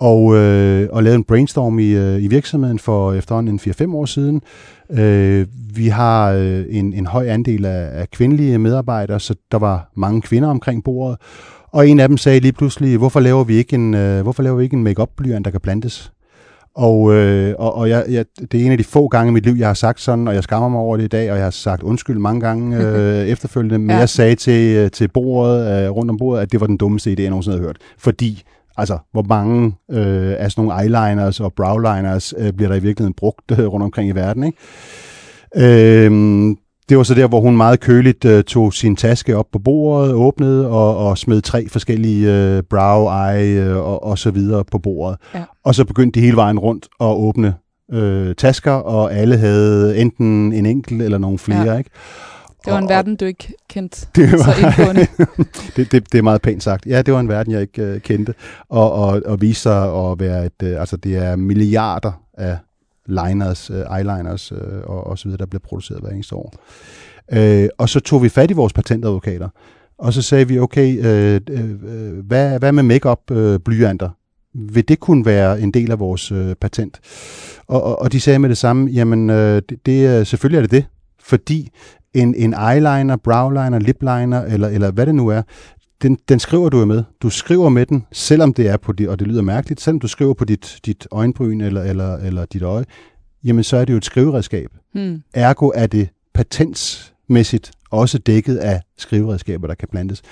[0.00, 4.04] Og, øh, og lavede en brainstorm i, øh, i virksomheden for efterhånden en 4-5 år
[4.04, 4.42] siden.
[4.90, 9.90] Øh, vi har øh, en, en høj andel af, af kvindelige medarbejdere, så der var
[9.94, 11.18] mange kvinder omkring bordet.
[11.72, 14.56] Og en af dem sagde lige pludselig, hvorfor laver vi ikke en, øh, hvorfor laver
[14.56, 16.12] vi ikke en make-up blyant, der kan plantes?
[16.76, 19.46] Og, øh, og, og jeg, jeg, det er en af de få gange i mit
[19.46, 21.44] liv, jeg har sagt sådan, og jeg skammer mig over det i dag, og jeg
[21.44, 23.96] har sagt undskyld mange gange øh, efterfølgende, men ja.
[23.96, 27.12] jeg sagde til, øh, til bordet, øh, rundt om bordet, at det var den dummeste
[27.12, 27.76] idé, jeg nogensinde havde hørt.
[27.98, 28.42] Fordi,
[28.76, 33.14] altså, hvor mange øh, af sådan nogle eyeliners og browliners øh, bliver der i virkeligheden
[33.14, 34.58] brugt øh, rundt omkring i verden, ikke?
[35.56, 36.56] Øh,
[36.88, 40.14] det var så der, hvor hun meget køligt uh, tog sin taske op på bordet,
[40.14, 44.78] åbnede og, og smed tre forskellige uh, brow, eye uh, og, og så videre på
[44.78, 45.18] bordet.
[45.34, 45.42] Ja.
[45.64, 47.54] Og så begyndte de hele vejen rundt at åbne
[47.92, 51.72] uh, tasker, og alle havde enten en enkelt eller nogle flere.
[51.72, 51.78] Ja.
[51.78, 51.90] Ikke?
[52.64, 55.06] Det var en og, verden, du ikke kendte det var, så indgående.
[55.76, 56.86] det, det, det er meget pænt sagt.
[56.86, 58.34] Ja, det var en verden, jeg ikke uh, kendte.
[58.68, 62.58] Og, og, og viste sig at være et, uh, altså det er milliarder af
[63.06, 66.52] liners, øh, eyeliners øh, og, og så videre, der bliver produceret hver eneste år.
[67.32, 69.48] Øh, og så tog vi fat i vores patentadvokater,
[69.98, 74.10] og så sagde vi, okay, øh, øh, hvad, hvad med makeup øh, blyanter?
[74.58, 77.00] vil det kunne være en del af vores øh, patent?
[77.66, 80.70] Og, og, og de sagde med det samme, jamen øh, det, det, selvfølgelig er det
[80.70, 80.84] det,
[81.20, 81.70] fordi
[82.14, 85.42] en, en eyeliner, browliner, lipliner, eller, eller hvad det nu er,
[86.02, 87.04] den, den skriver du jo med.
[87.22, 90.08] Du skriver med den, selvom det er på dit, og det lyder mærkeligt, selvom du
[90.08, 92.84] skriver på dit, dit øjenbryn eller, eller, eller dit øje,
[93.44, 94.70] jamen så er det jo et skriveredskab.
[94.94, 95.22] Hmm.
[95.34, 100.22] Ergo er det patentsmæssigt også dækket af skriveredskaber, der kan plantes.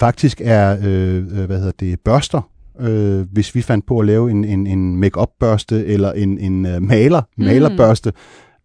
[0.00, 2.50] Faktisk er, øh, øh, hvad hedder det, børster,
[2.80, 6.66] øh, hvis vi fandt på at lave en, en, en make-up børste eller en, en
[6.66, 7.44] uh, maler, mm.
[7.44, 8.12] malerbørste,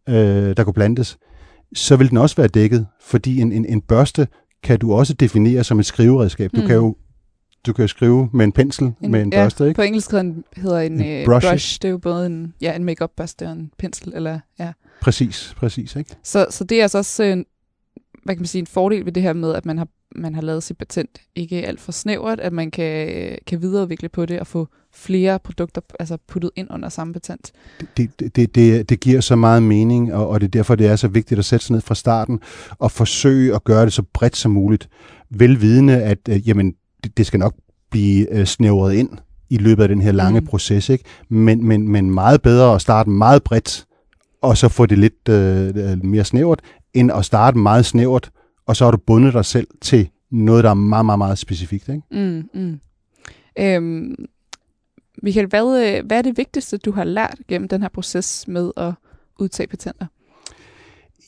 [0.10, 1.18] øh, der kunne plantes,
[1.76, 4.28] så vil den også være dækket, fordi en, en, en børste
[4.64, 6.51] kan du også definere som et skriveredskab.
[6.55, 6.68] Du mm.
[6.68, 6.95] kan jo
[7.66, 9.76] du kan jo skrive med en pensel en, med en ja, børste, ikke?
[9.76, 11.47] på engelsk hedder en, en uh, brush.
[11.47, 11.82] brush.
[11.82, 14.14] Det er jo både en, ja, en make-up børste og en pensel.
[14.16, 14.72] Eller, ja.
[15.01, 15.95] Præcis, præcis.
[15.95, 16.16] Ikke?
[16.24, 17.38] Så, så det er altså også øh,
[18.24, 20.41] hvad kan man sige, en fordel ved det her med, at man har, man har
[20.41, 24.47] lavet sit patent ikke alt for snævert, at man kan, kan videreudvikle på det og
[24.47, 27.52] få flere produkter altså puttet ind under samme patent.
[27.98, 30.96] Det, det, det, det giver så meget mening, og, og det er derfor, det er
[30.96, 32.40] så vigtigt at sætte sig ned fra starten
[32.80, 34.90] og forsøge at gøre det så bredt som muligt.
[35.30, 36.74] Velvidende, at øh, jamen,
[37.04, 37.56] det, det skal nok
[37.92, 39.10] blive øh, snævret ind
[39.50, 40.46] i løbet af den her lange mm.
[40.46, 41.04] proces, ikke?
[41.30, 43.86] Men, men, men meget bedre at starte meget bredt,
[44.42, 46.62] og så få det lidt øh, mere snævert,
[46.94, 48.32] end at starte meget snævert,
[48.68, 51.90] og så har du bundet dig selv til noget, der er meget, meget, meget specifikt.
[51.90, 52.02] Ikke?
[52.12, 52.80] Mm, mm.
[53.60, 54.16] Øhm,
[55.24, 58.72] Michael, hvad, øh, hvad er det vigtigste, du har lært gennem den her proces med
[58.78, 58.94] at
[59.40, 60.06] udtage patenter?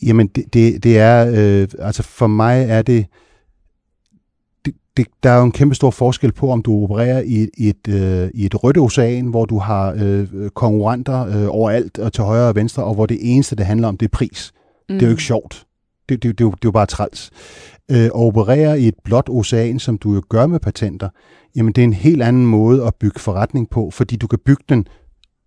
[0.03, 3.05] Jamen, det, det, det er, øh, altså for mig er det,
[4.65, 7.69] det, det, der er jo en kæmpe stor forskel på, om du opererer i, i,
[7.69, 12.23] et, øh, i et rødt ocean, hvor du har øh, konkurrenter øh, overalt og til
[12.23, 14.51] højre og venstre, og hvor det eneste, det handler om, det er pris.
[14.89, 14.95] Mm.
[14.95, 15.65] Det er jo ikke sjovt.
[16.09, 17.31] Det, det, det, det, det er jo bare træls.
[17.91, 21.09] Øh, at operere i et blåt ocean, som du jo gør med patenter,
[21.55, 24.63] jamen det er en helt anden måde at bygge forretning på, fordi du kan bygge
[24.69, 24.87] den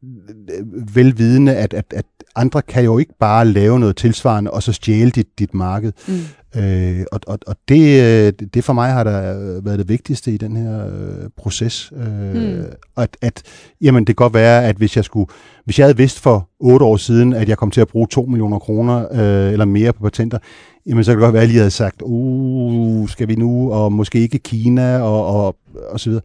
[0.02, 2.04] øh, velvidende, at, at, at
[2.36, 5.92] andre kan jo ikke bare lave noget tilsvarende, og så stjæle dit, dit marked.
[6.08, 6.14] Mm.
[6.56, 10.36] Øh, og og, og det, øh, det for mig har der været det vigtigste i
[10.36, 11.92] den her øh, proces.
[11.96, 12.64] Øh, mm.
[12.96, 13.42] at, at
[13.80, 15.26] jamen, det kan godt være, at hvis jeg skulle,
[15.64, 18.22] hvis jeg havde vidst for otte år siden, at jeg kom til at bruge 2
[18.22, 20.38] millioner kroner øh, eller mere på patenter,
[20.86, 23.72] jamen så kan det godt være, at jeg lige havde sagt, uh, skal vi nu,
[23.72, 25.56] og måske ikke Kina, og, og,
[25.90, 26.22] og så videre.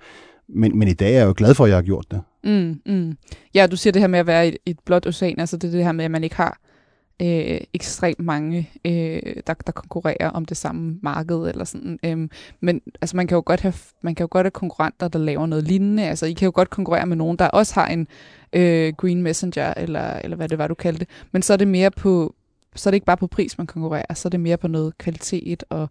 [0.49, 2.21] Men, men i dag er jeg jo glad for, at jeg har gjort det.
[2.43, 3.17] Mm, mm.
[3.53, 5.83] Ja, du siger det her med at være i et, blåt ocean, altså det det
[5.83, 6.59] her med, at man ikke har
[7.21, 11.99] øh, ekstremt mange, øh, der, der konkurrerer om det samme marked eller sådan.
[12.05, 15.19] Øh, men altså man kan jo godt have man kan jo godt have konkurrenter, der
[15.19, 16.03] laver noget lignende.
[16.03, 18.07] Altså I kan jo godt konkurrere med nogen, der også har en
[18.53, 21.09] øh, Green Messenger eller eller hvad det var du kaldte det.
[21.31, 22.35] Men så er det mere på
[22.75, 24.97] så er det ikke bare på pris man konkurrerer, så er det mere på noget
[24.97, 25.89] kvalitet og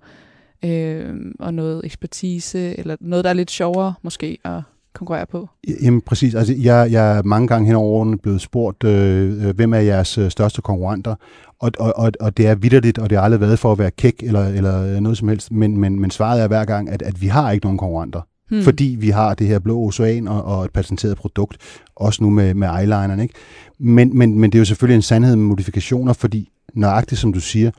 [0.65, 4.61] øh, og noget ekspertise eller noget der er lidt sjovere måske at
[4.95, 5.49] konkurrere på?
[5.83, 6.35] Jamen præcis.
[6.35, 9.79] Altså, jeg, jeg er mange gange hen over årene blevet spurgt, øh, øh, hvem er
[9.79, 11.15] jeres øh, største konkurrenter?
[11.61, 13.91] Og, og, og, og det er vidderligt, og det har aldrig været for at være
[13.91, 17.23] kæk eller, eller noget som helst, men, men, men svaret er hver gang, at, at
[17.23, 18.21] vi har ikke nogen konkurrenter.
[18.51, 18.63] Hmm.
[18.63, 21.57] Fordi vi har det her blå ocean og, og et patenteret produkt,
[21.97, 23.21] også nu med, med eyelineren.
[23.21, 23.35] Ikke?
[23.79, 27.41] Men, men, men det er jo selvfølgelig en sandhed med modifikationer, fordi nøjagtigt som du
[27.41, 27.71] siger,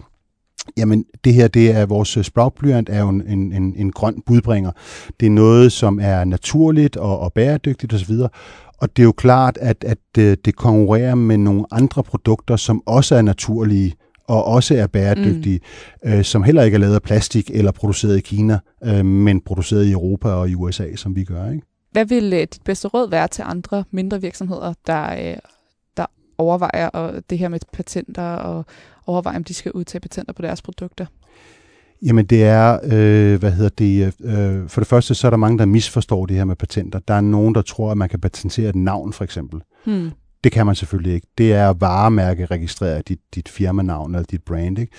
[0.77, 4.71] Jamen, det her, det er vores øh, sproutblyant, er jo en, en, en grøn budbringer.
[5.19, 8.13] Det er noget, som er naturligt og, og bæredygtigt osv.,
[8.81, 12.55] og det er jo klart, at, at det, øh, det konkurrerer med nogle andre produkter,
[12.55, 13.95] som også er naturlige
[14.29, 15.59] og også er bæredygtige,
[16.03, 16.11] mm.
[16.11, 19.85] øh, som heller ikke er lavet af plastik eller produceret i Kina, øh, men produceret
[19.85, 21.51] i Europa og i USA, som vi gør.
[21.51, 21.63] Ikke?
[21.91, 25.37] Hvad vil øh, dit bedste råd være til andre mindre virksomheder, der, øh, der
[26.39, 28.65] overvejer og det her med patenter og
[29.07, 31.05] overveje, om de skal udtage patenter på deres produkter?
[32.01, 35.57] Jamen det er, øh, hvad hedder det, øh, for det første så er der mange,
[35.57, 36.99] der misforstår det her med patenter.
[36.99, 39.61] Der er nogen, der tror, at man kan patentere et navn for eksempel.
[39.85, 40.11] Hmm.
[40.43, 41.27] Det kan man selvfølgelig ikke.
[41.37, 44.79] Det er varemærke registrere dit, dit firmanavn eller dit brand.
[44.79, 44.93] Ikke?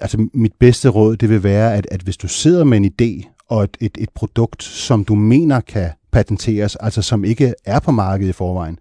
[0.00, 3.32] Altså mit bedste råd, det vil være, at, at hvis du sidder med en idé
[3.48, 7.90] og et, et, et produkt, som du mener kan patenteres, altså som ikke er på
[7.90, 8.78] markedet i forvejen,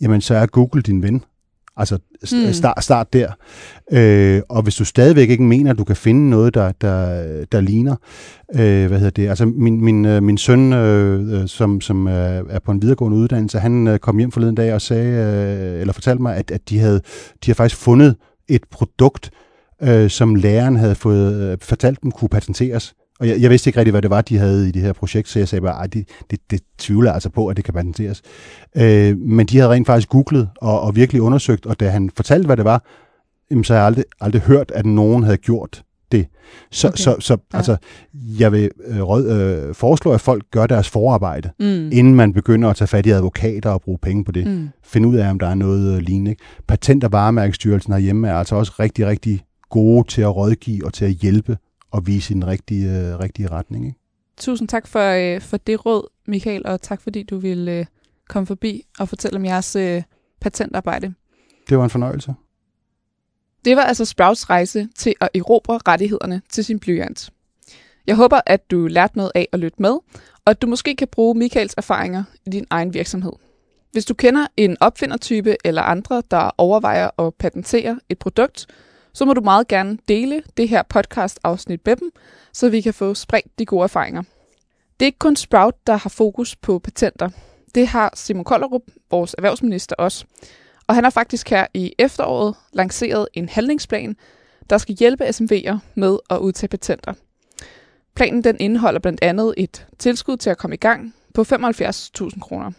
[0.00, 1.22] jamen så er Google din ven.
[1.76, 1.98] Altså
[2.32, 2.52] mm.
[2.52, 3.32] start, start der.
[3.92, 7.60] Øh, og hvis du stadigvæk ikke mener, at du kan finde noget, der, der, der
[7.60, 7.96] ligner,
[8.54, 12.58] øh, hvad hedder det, altså min, min, øh, min søn, øh, øh som, som er
[12.64, 15.08] på en videregående uddannelse, han øh, kom hjem forleden dag og sagde,
[15.74, 17.00] øh, eller fortalte mig, at, at de, havde,
[17.44, 18.16] de havde faktisk fundet
[18.48, 19.30] et produkt,
[19.82, 22.94] øh, som læreren havde fået øh, fortalt dem kunne patenteres.
[23.20, 25.28] Og jeg, jeg vidste ikke rigtig, hvad det var, de havde i det her projekt,
[25.28, 28.22] så jeg sagde bare, det, det, det tvivler altså på, at det kan patenteres.
[28.76, 32.46] Øh, men de havde rent faktisk googlet og, og virkelig undersøgt, og da han fortalte,
[32.46, 32.84] hvad det var,
[33.50, 36.26] jamen, så har jeg aldrig, aldrig hørt, at nogen havde gjort det.
[36.70, 36.96] Så, Okay.
[36.96, 37.56] så, så Ja.
[37.56, 37.76] altså,
[38.38, 39.26] jeg vil øh, råd,
[39.68, 41.66] øh, foreslå, at folk gør deres forarbejde, Mm.
[41.92, 44.46] inden man begynder at tage fat i advokater og bruge penge på det.
[44.46, 44.68] Mm.
[44.84, 46.30] Finde ud af, om der er noget øh, lignende.
[46.30, 46.42] Ikke?
[46.72, 49.40] Patent- og varemærkestyrelsen herhjemme er altså også rigtig, rigtig
[49.70, 51.56] gode til at rådgive og til at hjælpe
[51.94, 53.86] og vise i den rigtige, øh, rigtige retning.
[53.86, 53.98] Ikke?
[54.36, 57.86] Tusind tak for, øh, for det råd, Michael, og tak fordi du ville øh,
[58.28, 60.02] komme forbi og fortælle om jeres øh,
[60.40, 61.14] patentarbejde.
[61.68, 62.34] Det var en fornøjelse.
[63.64, 67.30] Det var altså Sprouts rejse til at erobre rettighederne til sin blyant.
[68.06, 69.92] Jeg håber, at du lærte noget af at lytte med,
[70.44, 73.32] og at du måske kan bruge Michaels erfaringer i din egen virksomhed.
[73.92, 78.66] Hvis du kender en opfindertype eller andre, der overvejer at patentere et produkt,
[79.14, 82.10] så må du meget gerne dele det her podcast-afsnit med dem,
[82.52, 84.22] så vi kan få spredt de gode erfaringer.
[85.00, 87.28] Det er ikke kun Sprout, der har fokus på patenter.
[87.74, 90.24] Det har Simon Kollerup, vores erhvervsminister, også.
[90.86, 94.16] Og han har faktisk her i efteråret lanceret en handlingsplan,
[94.70, 97.12] der skal hjælpe SMV'er med at udtage patenter.
[98.14, 102.70] Planen den indeholder blandt andet et tilskud til at komme i gang på 75.000 kroner.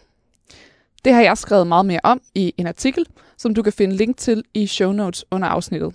[1.04, 3.06] Det har jeg skrevet meget mere om i en artikel,
[3.36, 5.94] som du kan finde link til i show notes under afsnittet.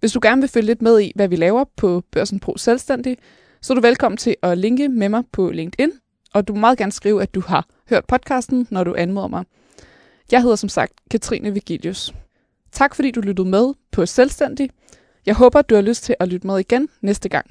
[0.00, 3.16] Hvis du gerne vil følge lidt med i, hvad vi laver på Børsen Pro Selvstændig,
[3.60, 5.92] så er du velkommen til at linke med mig på LinkedIn,
[6.34, 9.44] og du må meget gerne skrive, at du har hørt podcasten, når du anmoder mig.
[10.32, 12.14] Jeg hedder som sagt Katrine Vigilius.
[12.72, 14.70] Tak fordi du lyttede med på Selvstændig.
[15.26, 17.46] Jeg håber, du har lyst til at lytte med igen næste gang.